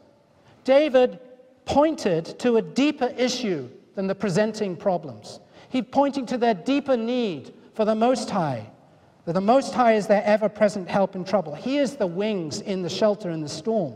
David 0.65 1.19
pointed 1.63 2.37
to 2.39 2.57
a 2.57 2.61
deeper 2.61 3.13
issue 3.17 3.69
than 3.95 4.07
the 4.07 4.15
presenting 4.15 4.75
problems. 4.75 5.39
He 5.69 5.81
pointing 5.81 6.25
to 6.25 6.37
their 6.37 6.53
deeper 6.53 6.97
need 6.97 7.53
for 7.73 7.85
the 7.85 7.95
Most 7.95 8.29
High, 8.29 8.67
that 9.25 9.33
the 9.33 9.41
Most 9.41 9.73
High 9.73 9.93
is 9.93 10.07
their 10.07 10.23
ever 10.23 10.47
present 10.47 10.87
help 10.87 11.15
in 11.15 11.25
trouble. 11.25 11.55
He 11.55 11.77
is 11.77 11.95
the 11.95 12.07
wings 12.07 12.61
in 12.61 12.81
the 12.83 12.89
shelter 12.89 13.31
in 13.31 13.41
the 13.41 13.49
storm. 13.49 13.95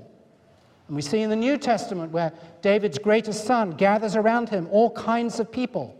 And 0.87 0.95
we 0.95 1.03
see 1.03 1.21
in 1.21 1.29
the 1.29 1.35
New 1.35 1.57
Testament 1.57 2.11
where 2.11 2.33
David's 2.63 2.97
greatest 2.97 3.45
son 3.45 3.71
gathers 3.71 4.15
around 4.15 4.49
him 4.49 4.67
all 4.71 4.89
kinds 4.91 5.39
of 5.39 5.51
people 5.51 5.95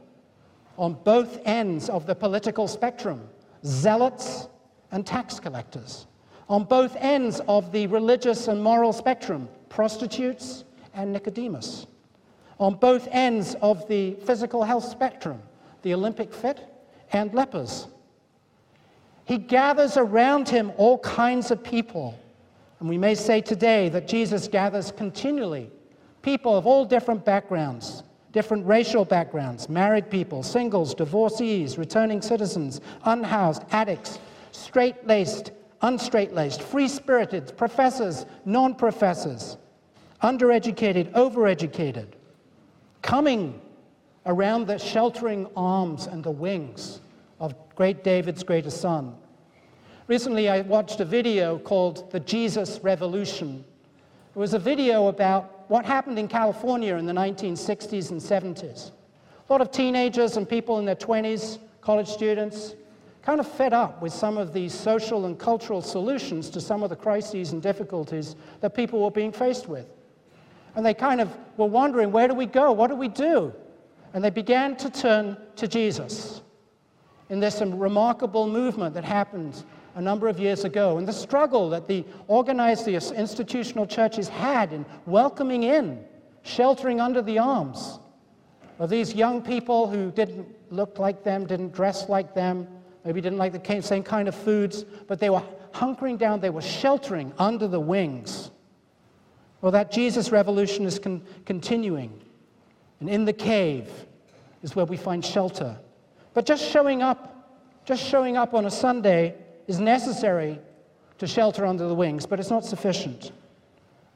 on 0.78 0.94
both 1.04 1.40
ends 1.46 1.90
of 1.90 2.08
the 2.08 2.16
political 2.16 2.68
spectrum 2.68 3.30
zealots 3.64 4.48
and 4.92 5.06
tax 5.06 5.40
collectors. 5.40 6.08
On 6.48 6.64
both 6.64 6.96
ends 6.96 7.40
of 7.48 7.72
the 7.72 7.86
religious 7.88 8.48
and 8.48 8.64
moral 8.64 8.92
spectrum 8.92 9.48
prostitutes 9.70 10.64
and 10.96 11.14
Nicodemus. 11.14 11.86
On 12.60 12.74
both 12.74 13.08
ends 13.12 13.56
of 13.62 13.88
the 13.88 14.16
physical 14.26 14.64
health 14.64 14.86
spectrum 14.86 15.42
the 15.84 15.94
Olympic 15.94 16.34
fit 16.34 16.66
and 17.14 17.34
lepers. 17.34 17.88
He 19.30 19.38
gathers 19.38 19.96
around 19.96 20.50
him 20.50 20.72
all 20.76 20.98
kinds 20.98 21.52
of 21.52 21.64
people 21.64 22.20
and 22.80 22.90
we 22.90 22.98
may 22.98 23.14
say 23.14 23.42
today 23.42 23.88
that 23.90 24.08
Jesus 24.08 24.48
gathers 24.48 24.92
continually 24.92 25.70
people 26.24 26.58
of 26.58 26.66
all 26.66 26.84
different 26.84 27.24
backgrounds, 27.26 28.02
different 28.32 28.66
racial 28.66 29.06
backgrounds, 29.06 29.70
married 29.70 30.10
people, 30.10 30.42
singles, 30.42 30.96
divorcees, 30.96 31.78
returning 31.78 32.24
citizens, 32.24 32.82
unhoused, 33.04 33.66
addicts, 33.70 34.18
straight 34.52 35.06
laced, 35.06 35.52
unstraight 35.84 36.34
laced, 36.34 36.64
free 36.64 36.88
spirited, 36.88 37.56
professors, 37.56 38.26
non 38.46 38.74
professors, 38.74 39.58
undereducated, 40.24 41.12
overeducated, 41.12 42.08
coming 43.04 43.62
around 44.26 44.66
the 44.66 44.80
sheltering 44.80 45.46
arms 45.56 46.08
and 46.08 46.24
the 46.24 46.32
wings 46.32 47.02
of 47.40 47.54
great 47.76 48.04
David's 48.04 48.44
greatest 48.44 48.82
son. 48.82 49.16
Recently, 50.10 50.50
I 50.50 50.62
watched 50.62 51.00
a 51.02 51.06
video 51.06 51.60
called 51.60 52.10
The 52.10 52.20
Jesus 52.22 52.80
Revolution. 52.82 53.64
It 54.36 54.40
was 54.40 54.56
a 54.56 54.60
video 54.60 55.06
about 55.06 55.70
what 55.70 55.86
happened 55.86 56.18
in 56.18 56.28
California 56.28 56.96
in 56.96 57.06
the 57.06 57.14
1960s 57.14 58.10
and 58.10 58.20
70s. 58.20 58.90
A 59.48 59.54
lot 59.54 59.62
of 59.62 59.70
teenagers 59.70 60.36
and 60.36 60.50
people 60.50 60.80
in 60.80 60.86
their 60.86 60.96
20s, 60.96 61.60
college 61.82 62.08
students, 62.08 62.74
kind 63.22 63.40
of 63.40 63.48
fed 63.48 63.72
up 63.72 64.02
with 64.02 64.12
some 64.12 64.40
of 64.40 64.52
these 64.52 64.74
social 64.74 65.28
and 65.28 65.38
cultural 65.38 65.80
solutions 65.80 66.50
to 66.50 66.60
some 66.60 66.82
of 66.82 66.90
the 66.90 66.96
crises 66.96 67.52
and 67.52 67.62
difficulties 67.62 68.36
that 68.62 68.74
people 68.74 69.04
were 69.04 69.12
being 69.12 69.32
faced 69.32 69.68
with. 69.68 69.86
And 70.76 70.84
they 70.84 70.96
kind 70.96 71.22
of 71.22 71.30
were 71.56 71.68
wondering, 71.68 72.12
where 72.12 72.28
do 72.28 72.34
we 72.34 72.48
go? 72.48 72.72
What 72.72 72.88
do 72.88 72.96
we 72.96 73.10
do? 73.10 73.54
And 74.16 74.24
they 74.24 74.32
began 74.32 74.76
to 74.78 74.90
turn 74.90 75.38
to 75.58 75.68
Jesus 75.68 76.42
in 77.30 77.40
this 77.40 77.62
remarkable 77.62 78.48
movement 78.48 78.96
that 78.96 79.04
happened 79.04 79.64
a 79.96 80.02
number 80.02 80.28
of 80.28 80.40
years 80.40 80.64
ago, 80.64 80.98
and 80.98 81.08
the 81.08 81.14
struggle 81.14 81.70
that 81.70 81.88
the 81.88 82.06
organized, 82.28 82.86
the 82.86 82.96
institutional 83.16 83.86
churches 83.86 84.28
had 84.28 84.72
in 84.74 84.86
welcoming 85.06 85.64
in, 85.64 86.04
sheltering 86.44 87.02
under 87.02 87.22
the 87.22 87.40
arms 87.40 88.00
of 88.80 88.90
these 88.90 89.14
young 89.14 89.42
people 89.42 89.90
who 89.90 90.12
didn't 90.12 90.48
look 90.72 91.00
like 91.00 91.24
them, 91.24 91.46
didn't 91.46 91.74
dress 91.74 92.08
like 92.08 92.34
them, 92.34 92.68
maybe 93.04 93.22
didn't 93.22 93.38
like 93.38 93.52
the 93.52 93.82
same 93.82 94.04
kind 94.04 94.28
of 94.28 94.36
foods, 94.36 94.86
but 95.08 95.20
they 95.20 95.30
were 95.30 95.44
hunkering 95.74 96.18
down, 96.18 96.40
they 96.40 96.50
were 96.50 96.62
sheltering 96.62 97.34
under 97.38 97.68
the 97.68 97.80
wings. 97.80 98.52
Well, 99.62 99.72
that 99.74 99.92
Jesus 99.92 100.32
revolution 100.32 100.86
is 100.86 101.00
con- 101.00 101.22
continuing. 101.46 102.22
And 103.00 103.10
in 103.10 103.26
the 103.26 103.34
cave 103.34 103.90
is 104.64 104.76
where 104.76 104.86
we 104.86 104.98
find 104.98 105.24
shelter. 105.24 105.78
But 106.34 106.46
just 106.46 106.70
showing 106.70 107.02
up, 107.02 107.84
just 107.86 108.06
showing 108.06 108.38
up 108.38 108.54
on 108.54 108.66
a 108.66 108.72
Sunday 108.72 109.36
is 109.70 109.80
necessary 109.80 110.60
to 111.20 111.28
shelter 111.28 111.64
under 111.64 111.88
the 111.88 111.94
wings, 111.94 112.26
but 112.26 112.40
it's 112.40 112.50
not 112.50 112.66
sufficient. 112.66 113.32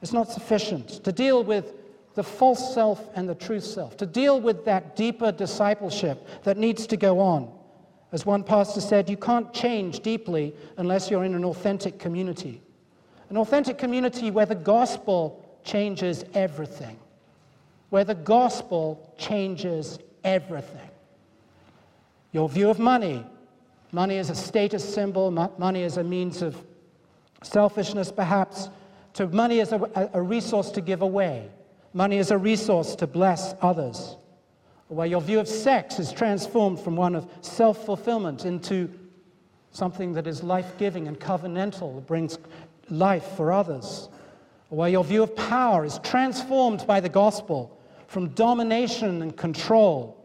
It's 0.02 0.12
not 0.12 0.28
sufficient 0.28 1.04
to 1.04 1.12
deal 1.12 1.44
with 1.44 1.74
the 2.14 2.24
false 2.24 2.74
self 2.74 3.08
and 3.14 3.28
the 3.28 3.36
true 3.36 3.60
self, 3.60 3.96
to 3.98 4.06
deal 4.06 4.40
with 4.40 4.64
that 4.64 4.96
deeper 4.96 5.30
discipleship 5.30 6.26
that 6.42 6.56
needs 6.56 6.88
to 6.88 6.96
go 6.96 7.20
on. 7.20 7.56
As 8.10 8.26
one 8.26 8.42
pastor 8.42 8.80
said, 8.80 9.08
you 9.08 9.16
can't 9.16 9.52
change 9.54 10.00
deeply 10.00 10.54
unless 10.76 11.08
you're 11.08 11.24
in 11.24 11.34
an 11.34 11.44
authentic 11.44 12.00
community. 12.00 12.60
An 13.30 13.36
authentic 13.36 13.78
community 13.78 14.32
where 14.32 14.46
the 14.46 14.56
gospel 14.56 15.60
changes 15.62 16.24
everything. 16.34 16.98
Where 17.90 18.04
the 18.04 18.16
gospel 18.16 19.14
changes 19.18 20.00
everything. 20.24 20.90
Your 22.32 22.48
view 22.48 22.70
of 22.70 22.80
money 22.80 23.24
money 23.94 24.18
as 24.18 24.28
a 24.28 24.34
status 24.34 24.82
symbol, 24.92 25.30
money 25.30 25.84
as 25.84 25.96
a 25.96 26.04
means 26.04 26.42
of 26.42 26.60
selfishness, 27.42 28.10
perhaps, 28.10 28.68
to 29.14 29.28
money 29.28 29.60
as 29.60 29.72
a, 29.72 30.10
a 30.12 30.20
resource 30.20 30.70
to 30.72 30.80
give 30.80 31.00
away, 31.00 31.48
money 31.92 32.18
as 32.18 32.32
a 32.32 32.36
resource 32.36 32.96
to 32.96 33.06
bless 33.06 33.54
others. 33.62 34.16
Where 34.88 35.06
your 35.06 35.20
view 35.20 35.38
of 35.38 35.48
sex 35.48 35.98
is 35.98 36.12
transformed 36.12 36.80
from 36.80 36.96
one 36.96 37.14
of 37.14 37.28
self 37.40 37.86
fulfillment 37.86 38.44
into 38.44 38.90
something 39.70 40.12
that 40.14 40.26
is 40.26 40.42
life 40.42 40.76
giving 40.76 41.06
and 41.06 41.18
covenantal, 41.18 41.94
that 41.94 42.06
brings 42.06 42.38
life 42.90 43.24
for 43.36 43.52
others, 43.52 44.08
where 44.70 44.88
your 44.88 45.04
view 45.04 45.22
of 45.22 45.34
power 45.36 45.84
is 45.84 46.00
transformed 46.00 46.84
by 46.86 46.98
the 46.98 47.08
gospel 47.08 47.80
from 48.08 48.28
domination 48.30 49.22
and 49.22 49.36
control, 49.36 50.16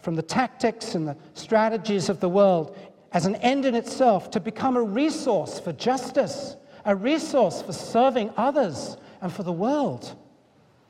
from 0.00 0.16
the 0.16 0.22
tactics 0.22 0.94
and 0.96 1.06
the 1.06 1.16
strategies 1.34 2.08
of 2.08 2.20
the 2.20 2.28
world 2.28 2.76
as 3.14 3.26
an 3.26 3.36
end 3.36 3.64
in 3.64 3.76
itself 3.76 4.30
to 4.32 4.40
become 4.40 4.76
a 4.76 4.82
resource 4.82 5.60
for 5.60 5.72
justice, 5.72 6.56
a 6.84 6.94
resource 6.94 7.62
for 7.62 7.72
serving 7.72 8.30
others 8.36 8.96
and 9.22 9.32
for 9.32 9.44
the 9.44 9.52
world. 9.52 10.16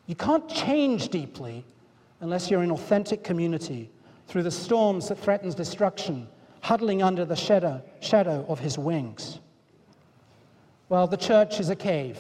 You 0.06 0.16
can't 0.16 0.48
change 0.48 1.10
deeply 1.10 1.64
unless 2.20 2.50
you're 2.50 2.62
in 2.62 2.70
authentic 2.70 3.22
community 3.22 3.90
through 4.26 4.42
the 4.42 4.50
storms 4.50 5.08
that 5.08 5.18
threatens 5.18 5.54
destruction, 5.54 6.26
huddling 6.62 7.02
under 7.02 7.26
the 7.26 7.36
shadow, 7.36 7.82
shadow 8.00 8.44
of 8.48 8.58
his 8.58 8.78
wings. 8.78 9.38
Well, 10.88 11.06
the 11.06 11.18
church 11.18 11.60
is 11.60 11.68
a 11.68 11.76
cave, 11.76 12.18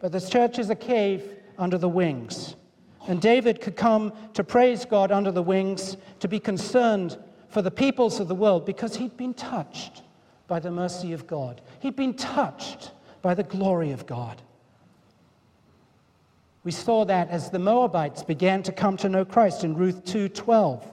but 0.00 0.12
the 0.12 0.20
church 0.20 0.60
is 0.60 0.70
a 0.70 0.76
cave 0.76 1.24
under 1.58 1.76
the 1.76 1.88
wings. 1.88 2.54
And 3.08 3.20
David 3.20 3.60
could 3.60 3.76
come 3.76 4.12
to 4.34 4.44
praise 4.44 4.84
God 4.84 5.10
under 5.10 5.32
the 5.32 5.42
wings, 5.42 5.96
to 6.20 6.28
be 6.28 6.38
concerned 6.38 7.18
for 7.54 7.62
the 7.62 7.70
peoples 7.70 8.18
of 8.18 8.26
the 8.26 8.34
world, 8.34 8.66
because 8.66 8.96
he'd 8.96 9.16
been 9.16 9.32
touched 9.32 10.02
by 10.48 10.58
the 10.58 10.72
mercy 10.72 11.12
of 11.12 11.24
God. 11.28 11.60
He'd 11.78 11.94
been 11.94 12.14
touched 12.14 12.90
by 13.22 13.34
the 13.34 13.44
glory 13.44 13.92
of 13.92 14.06
God. 14.06 14.42
We 16.64 16.72
saw 16.72 17.04
that 17.04 17.30
as 17.30 17.50
the 17.50 17.60
Moabites 17.60 18.24
began 18.24 18.64
to 18.64 18.72
come 18.72 18.96
to 18.96 19.08
know 19.08 19.24
Christ 19.24 19.62
in 19.62 19.76
Ruth 19.76 20.04
2:12, 20.04 20.84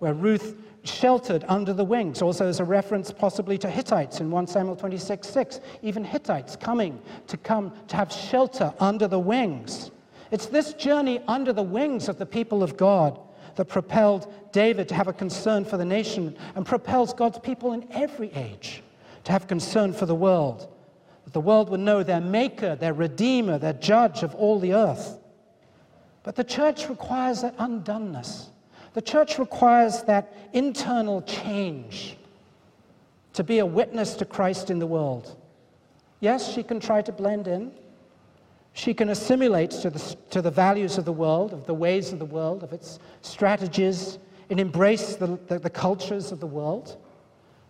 where 0.00 0.12
Ruth 0.12 0.62
sheltered 0.84 1.46
under 1.48 1.72
the 1.72 1.84
wings. 1.84 2.20
Also, 2.20 2.46
as 2.46 2.60
a 2.60 2.64
reference 2.64 3.10
possibly 3.10 3.56
to 3.56 3.70
Hittites 3.70 4.20
in 4.20 4.30
1 4.30 4.46
Samuel 4.46 4.76
26 4.76 5.26
6. 5.26 5.60
Even 5.80 6.04
Hittites 6.04 6.56
coming 6.56 7.00
to 7.28 7.38
come 7.38 7.72
to 7.88 7.96
have 7.96 8.12
shelter 8.12 8.74
under 8.78 9.08
the 9.08 9.18
wings. 9.18 9.90
It's 10.30 10.46
this 10.46 10.74
journey 10.74 11.22
under 11.26 11.54
the 11.54 11.62
wings 11.62 12.10
of 12.10 12.18
the 12.18 12.26
people 12.26 12.62
of 12.62 12.76
God 12.76 13.18
that 13.56 13.66
propelled 13.66 14.32
David 14.52 14.88
to 14.88 14.94
have 14.94 15.08
a 15.08 15.12
concern 15.12 15.64
for 15.64 15.76
the 15.76 15.84
nation 15.84 16.36
and 16.54 16.64
propels 16.64 17.12
God's 17.14 17.38
people 17.38 17.72
in 17.72 17.86
every 17.92 18.32
age 18.32 18.82
to 19.24 19.32
have 19.32 19.46
concern 19.46 19.92
for 19.92 20.06
the 20.06 20.14
world 20.14 20.68
that 21.24 21.32
the 21.32 21.40
world 21.40 21.68
would 21.70 21.80
know 21.80 22.02
their 22.02 22.20
maker, 22.20 22.74
their 22.74 22.94
redeemer, 22.94 23.58
their 23.58 23.72
judge 23.72 24.22
of 24.22 24.34
all 24.34 24.58
the 24.58 24.74
earth. 24.74 25.18
But 26.22 26.36
the 26.36 26.44
church 26.44 26.88
requires 26.88 27.42
that 27.42 27.56
undoneness. 27.58 28.48
The 28.94 29.02
church 29.02 29.38
requires 29.38 30.02
that 30.02 30.34
internal 30.52 31.22
change 31.22 32.16
to 33.32 33.44
be 33.44 33.60
a 33.60 33.66
witness 33.66 34.14
to 34.14 34.24
Christ 34.24 34.70
in 34.70 34.78
the 34.78 34.86
world. 34.86 35.36
Yes, 36.20 36.52
she 36.52 36.62
can 36.62 36.78
try 36.78 37.02
to 37.02 37.12
blend 37.12 37.48
in. 37.48 37.72
She 38.74 38.94
can 38.94 39.10
assimilate 39.10 39.70
to 39.70 39.90
the, 39.90 40.16
to 40.30 40.40
the 40.40 40.50
values 40.50 40.98
of 40.98 41.04
the 41.04 41.12
world, 41.12 41.52
of 41.52 41.66
the 41.66 41.74
ways 41.74 42.12
of 42.12 42.18
the 42.18 42.24
world, 42.24 42.62
of 42.62 42.72
its 42.72 42.98
strategies, 43.20 44.18
and 44.50 44.58
embrace 44.58 45.16
the, 45.16 45.38
the, 45.48 45.58
the 45.58 45.70
cultures 45.70 46.32
of 46.32 46.40
the 46.40 46.46
world, 46.46 46.96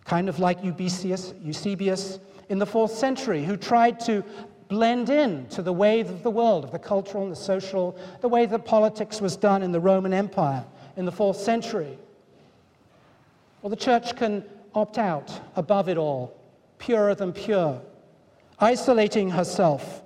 kind 0.05 0.29
of 0.29 0.39
like 0.39 0.63
Eusebius, 0.63 1.33
Eusebius 1.41 2.19
in 2.49 2.59
the 2.59 2.65
fourth 2.65 2.91
century, 2.91 3.43
who 3.43 3.57
tried 3.57 3.99
to 4.01 4.23
blend 4.69 5.09
in 5.09 5.47
to 5.47 5.61
the 5.61 5.73
ways 5.73 6.09
of 6.09 6.23
the 6.23 6.31
world, 6.31 6.63
of 6.63 6.71
the 6.71 6.79
cultural 6.79 7.23
and 7.23 7.31
the 7.31 7.37
social, 7.37 7.97
the 8.21 8.27
way 8.27 8.45
that 8.45 8.65
politics 8.65 9.21
was 9.21 9.35
done 9.35 9.61
in 9.61 9.71
the 9.71 9.79
Roman 9.79 10.13
Empire 10.13 10.63
in 10.95 11.05
the 11.05 11.11
fourth 11.11 11.37
century. 11.37 11.97
Well, 13.61 13.69
the 13.69 13.75
church 13.75 14.15
can 14.15 14.43
opt 14.75 14.97
out 14.97 15.31
above 15.55 15.89
it 15.89 15.97
all, 15.97 16.37
purer 16.79 17.15
than 17.15 17.33
pure, 17.33 17.81
isolating 18.59 19.29
herself, 19.29 20.02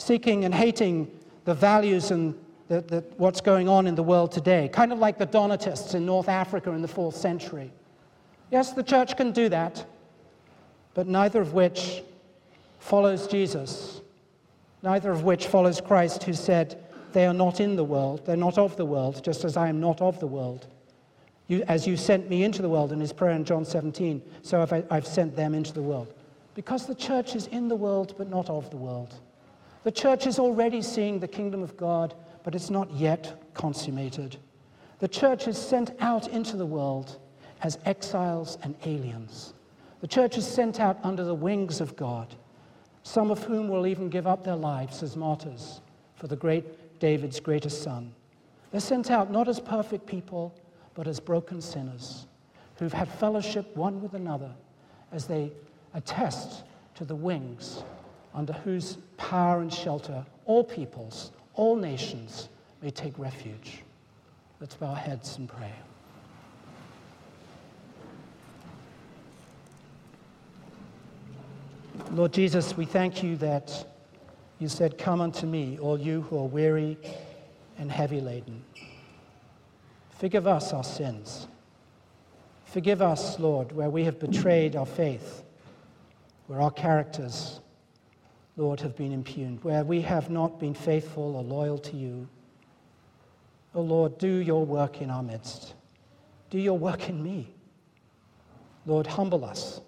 seeking 0.00 0.44
and 0.44 0.54
hating 0.54 1.10
the 1.44 1.54
values 1.54 2.10
and 2.10 2.34
the, 2.68 2.80
the, 2.82 3.04
what's 3.16 3.40
going 3.40 3.68
on 3.68 3.86
in 3.86 3.94
the 3.94 4.02
world 4.02 4.32
today, 4.32 4.68
kind 4.72 4.92
of 4.92 4.98
like 4.98 5.18
the 5.18 5.26
Donatists 5.26 5.94
in 5.94 6.06
North 6.06 6.28
Africa 6.28 6.70
in 6.70 6.82
the 6.82 6.88
fourth 6.88 7.16
century. 7.16 7.70
Yes, 8.50 8.72
the 8.72 8.82
church 8.82 9.16
can 9.16 9.32
do 9.32 9.48
that 9.48 9.84
but 10.94 11.06
neither 11.06 11.40
of 11.40 11.52
which 11.52 12.02
follows 12.78 13.26
Jesus, 13.26 14.00
neither 14.82 15.10
of 15.10 15.24
which 15.24 15.46
follows 15.46 15.80
Christ, 15.80 16.24
who 16.24 16.32
said, 16.32 16.82
They 17.12 17.26
are 17.26 17.34
not 17.34 17.60
in 17.60 17.76
the 17.76 17.84
world, 17.84 18.26
they're 18.26 18.36
not 18.36 18.58
of 18.58 18.76
the 18.76 18.84
world, 18.84 19.22
just 19.24 19.44
as 19.44 19.56
I 19.56 19.68
am 19.68 19.80
not 19.80 20.00
of 20.00 20.20
the 20.20 20.26
world. 20.26 20.66
You, 21.46 21.64
as 21.68 21.86
you 21.86 21.96
sent 21.96 22.30
me 22.30 22.44
into 22.44 22.62
the 22.62 22.68
world 22.68 22.92
in 22.92 23.00
his 23.00 23.12
prayer 23.12 23.32
in 23.32 23.44
John 23.44 23.64
17, 23.64 24.22
so 24.42 24.60
have 24.60 24.72
I, 24.72 24.84
I've 24.90 25.06
sent 25.06 25.34
them 25.34 25.54
into 25.54 25.72
the 25.72 25.82
world. 25.82 26.14
Because 26.54 26.86
the 26.86 26.94
church 26.94 27.34
is 27.34 27.46
in 27.48 27.68
the 27.68 27.76
world, 27.76 28.14
but 28.18 28.28
not 28.28 28.48
of 28.48 28.70
the 28.70 28.76
world. 28.76 29.14
The 29.82 29.90
church 29.90 30.26
is 30.26 30.38
already 30.38 30.82
seeing 30.82 31.20
the 31.20 31.28
kingdom 31.28 31.62
of 31.62 31.76
God, 31.76 32.14
but 32.44 32.54
it's 32.54 32.70
not 32.70 32.90
yet 32.92 33.40
consummated. 33.54 34.36
The 34.98 35.08
church 35.08 35.48
is 35.48 35.56
sent 35.56 35.92
out 36.00 36.28
into 36.28 36.56
the 36.56 36.66
world 36.66 37.18
as 37.62 37.78
exiles 37.86 38.58
and 38.62 38.74
aliens. 38.84 39.54
The 40.00 40.06
church 40.06 40.36
is 40.36 40.46
sent 40.46 40.80
out 40.80 40.98
under 41.02 41.24
the 41.24 41.34
wings 41.34 41.80
of 41.80 41.96
God, 41.96 42.34
some 43.02 43.30
of 43.30 43.42
whom 43.44 43.68
will 43.68 43.86
even 43.86 44.10
give 44.10 44.26
up 44.26 44.44
their 44.44 44.56
lives 44.56 45.02
as 45.02 45.16
martyrs 45.16 45.80
for 46.14 46.26
the 46.26 46.36
great 46.36 47.00
David's 47.00 47.40
greatest 47.40 47.82
son. 47.82 48.12
They're 48.70 48.80
sent 48.80 49.10
out 49.10 49.30
not 49.30 49.48
as 49.48 49.60
perfect 49.60 50.06
people, 50.06 50.54
but 50.94 51.06
as 51.06 51.20
broken 51.20 51.62
sinners 51.62 52.26
who've 52.78 52.92
had 52.92 53.08
fellowship 53.08 53.74
one 53.76 54.02
with 54.02 54.14
another 54.14 54.50
as 55.12 55.26
they 55.26 55.52
attest 55.94 56.64
to 56.94 57.04
the 57.04 57.16
wings 57.16 57.82
under 58.34 58.52
whose 58.52 58.98
power 59.16 59.60
and 59.60 59.72
shelter 59.72 60.24
all 60.46 60.64
peoples, 60.64 61.32
all 61.54 61.76
nations 61.76 62.48
may 62.82 62.90
take 62.90 63.18
refuge. 63.18 63.82
Let's 64.60 64.74
bow 64.74 64.88
our 64.88 64.96
heads 64.96 65.36
and 65.36 65.48
pray. 65.48 65.72
Lord 72.12 72.32
Jesus, 72.32 72.76
we 72.76 72.86
thank 72.86 73.22
you 73.22 73.36
that 73.36 73.86
you 74.58 74.68
said, 74.68 74.98
Come 74.98 75.20
unto 75.20 75.46
me, 75.46 75.78
all 75.78 75.98
you 75.98 76.22
who 76.22 76.38
are 76.38 76.46
weary 76.46 76.98
and 77.78 77.90
heavy 77.90 78.20
laden. 78.20 78.62
Forgive 80.18 80.46
us 80.46 80.72
our 80.72 80.84
sins. 80.84 81.46
Forgive 82.64 83.00
us, 83.00 83.38
Lord, 83.38 83.72
where 83.72 83.90
we 83.90 84.04
have 84.04 84.18
betrayed 84.18 84.76
our 84.76 84.86
faith, 84.86 85.42
where 86.46 86.60
our 86.60 86.70
characters, 86.70 87.59
Lord, 88.56 88.80
have 88.80 88.96
been 88.96 89.12
impugned, 89.12 89.62
where 89.64 89.84
we 89.84 90.00
have 90.02 90.30
not 90.30 90.60
been 90.60 90.74
faithful 90.74 91.36
or 91.36 91.42
loyal 91.42 91.78
to 91.78 91.96
you. 91.96 92.28
Oh, 93.74 93.82
Lord, 93.82 94.18
do 94.18 94.28
your 94.28 94.66
work 94.66 95.00
in 95.00 95.10
our 95.10 95.22
midst. 95.22 95.74
Do 96.50 96.58
your 96.58 96.78
work 96.78 97.08
in 97.08 97.22
me. 97.22 97.54
Lord, 98.86 99.06
humble 99.06 99.44
us 99.44 99.80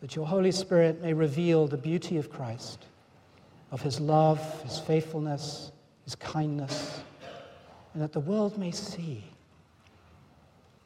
that 0.00 0.14
your 0.14 0.26
Holy 0.26 0.52
Spirit 0.52 1.02
may 1.02 1.12
reveal 1.12 1.66
the 1.66 1.76
beauty 1.76 2.18
of 2.18 2.30
Christ, 2.30 2.86
of 3.70 3.82
his 3.82 3.98
love, 3.98 4.62
his 4.62 4.78
faithfulness, 4.78 5.72
his 6.04 6.14
kindness, 6.14 7.00
and 7.92 8.02
that 8.02 8.12
the 8.12 8.20
world 8.20 8.56
may 8.56 8.70
see 8.70 9.24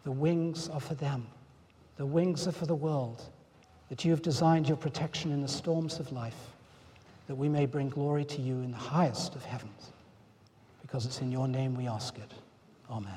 the 0.04 0.10
wings 0.10 0.68
are 0.68 0.80
for 0.80 0.94
them, 0.94 1.26
The 1.96 2.06
wings 2.06 2.48
are 2.48 2.52
for 2.52 2.66
the 2.66 2.74
world, 2.74 3.22
that 3.88 4.04
you 4.04 4.10
have 4.10 4.22
designed 4.22 4.66
your 4.66 4.78
protection 4.78 5.30
in 5.30 5.42
the 5.42 5.48
storms 5.48 6.00
of 6.00 6.10
life, 6.10 6.51
that 7.32 7.36
we 7.36 7.48
may 7.48 7.64
bring 7.64 7.88
glory 7.88 8.26
to 8.26 8.42
you 8.42 8.56
in 8.56 8.70
the 8.70 8.76
highest 8.76 9.34
of 9.34 9.42
heavens. 9.42 9.92
Because 10.82 11.06
it's 11.06 11.22
in 11.22 11.32
your 11.32 11.48
name 11.48 11.74
we 11.74 11.88
ask 11.88 12.18
it. 12.18 12.30
Amen. 12.90 13.16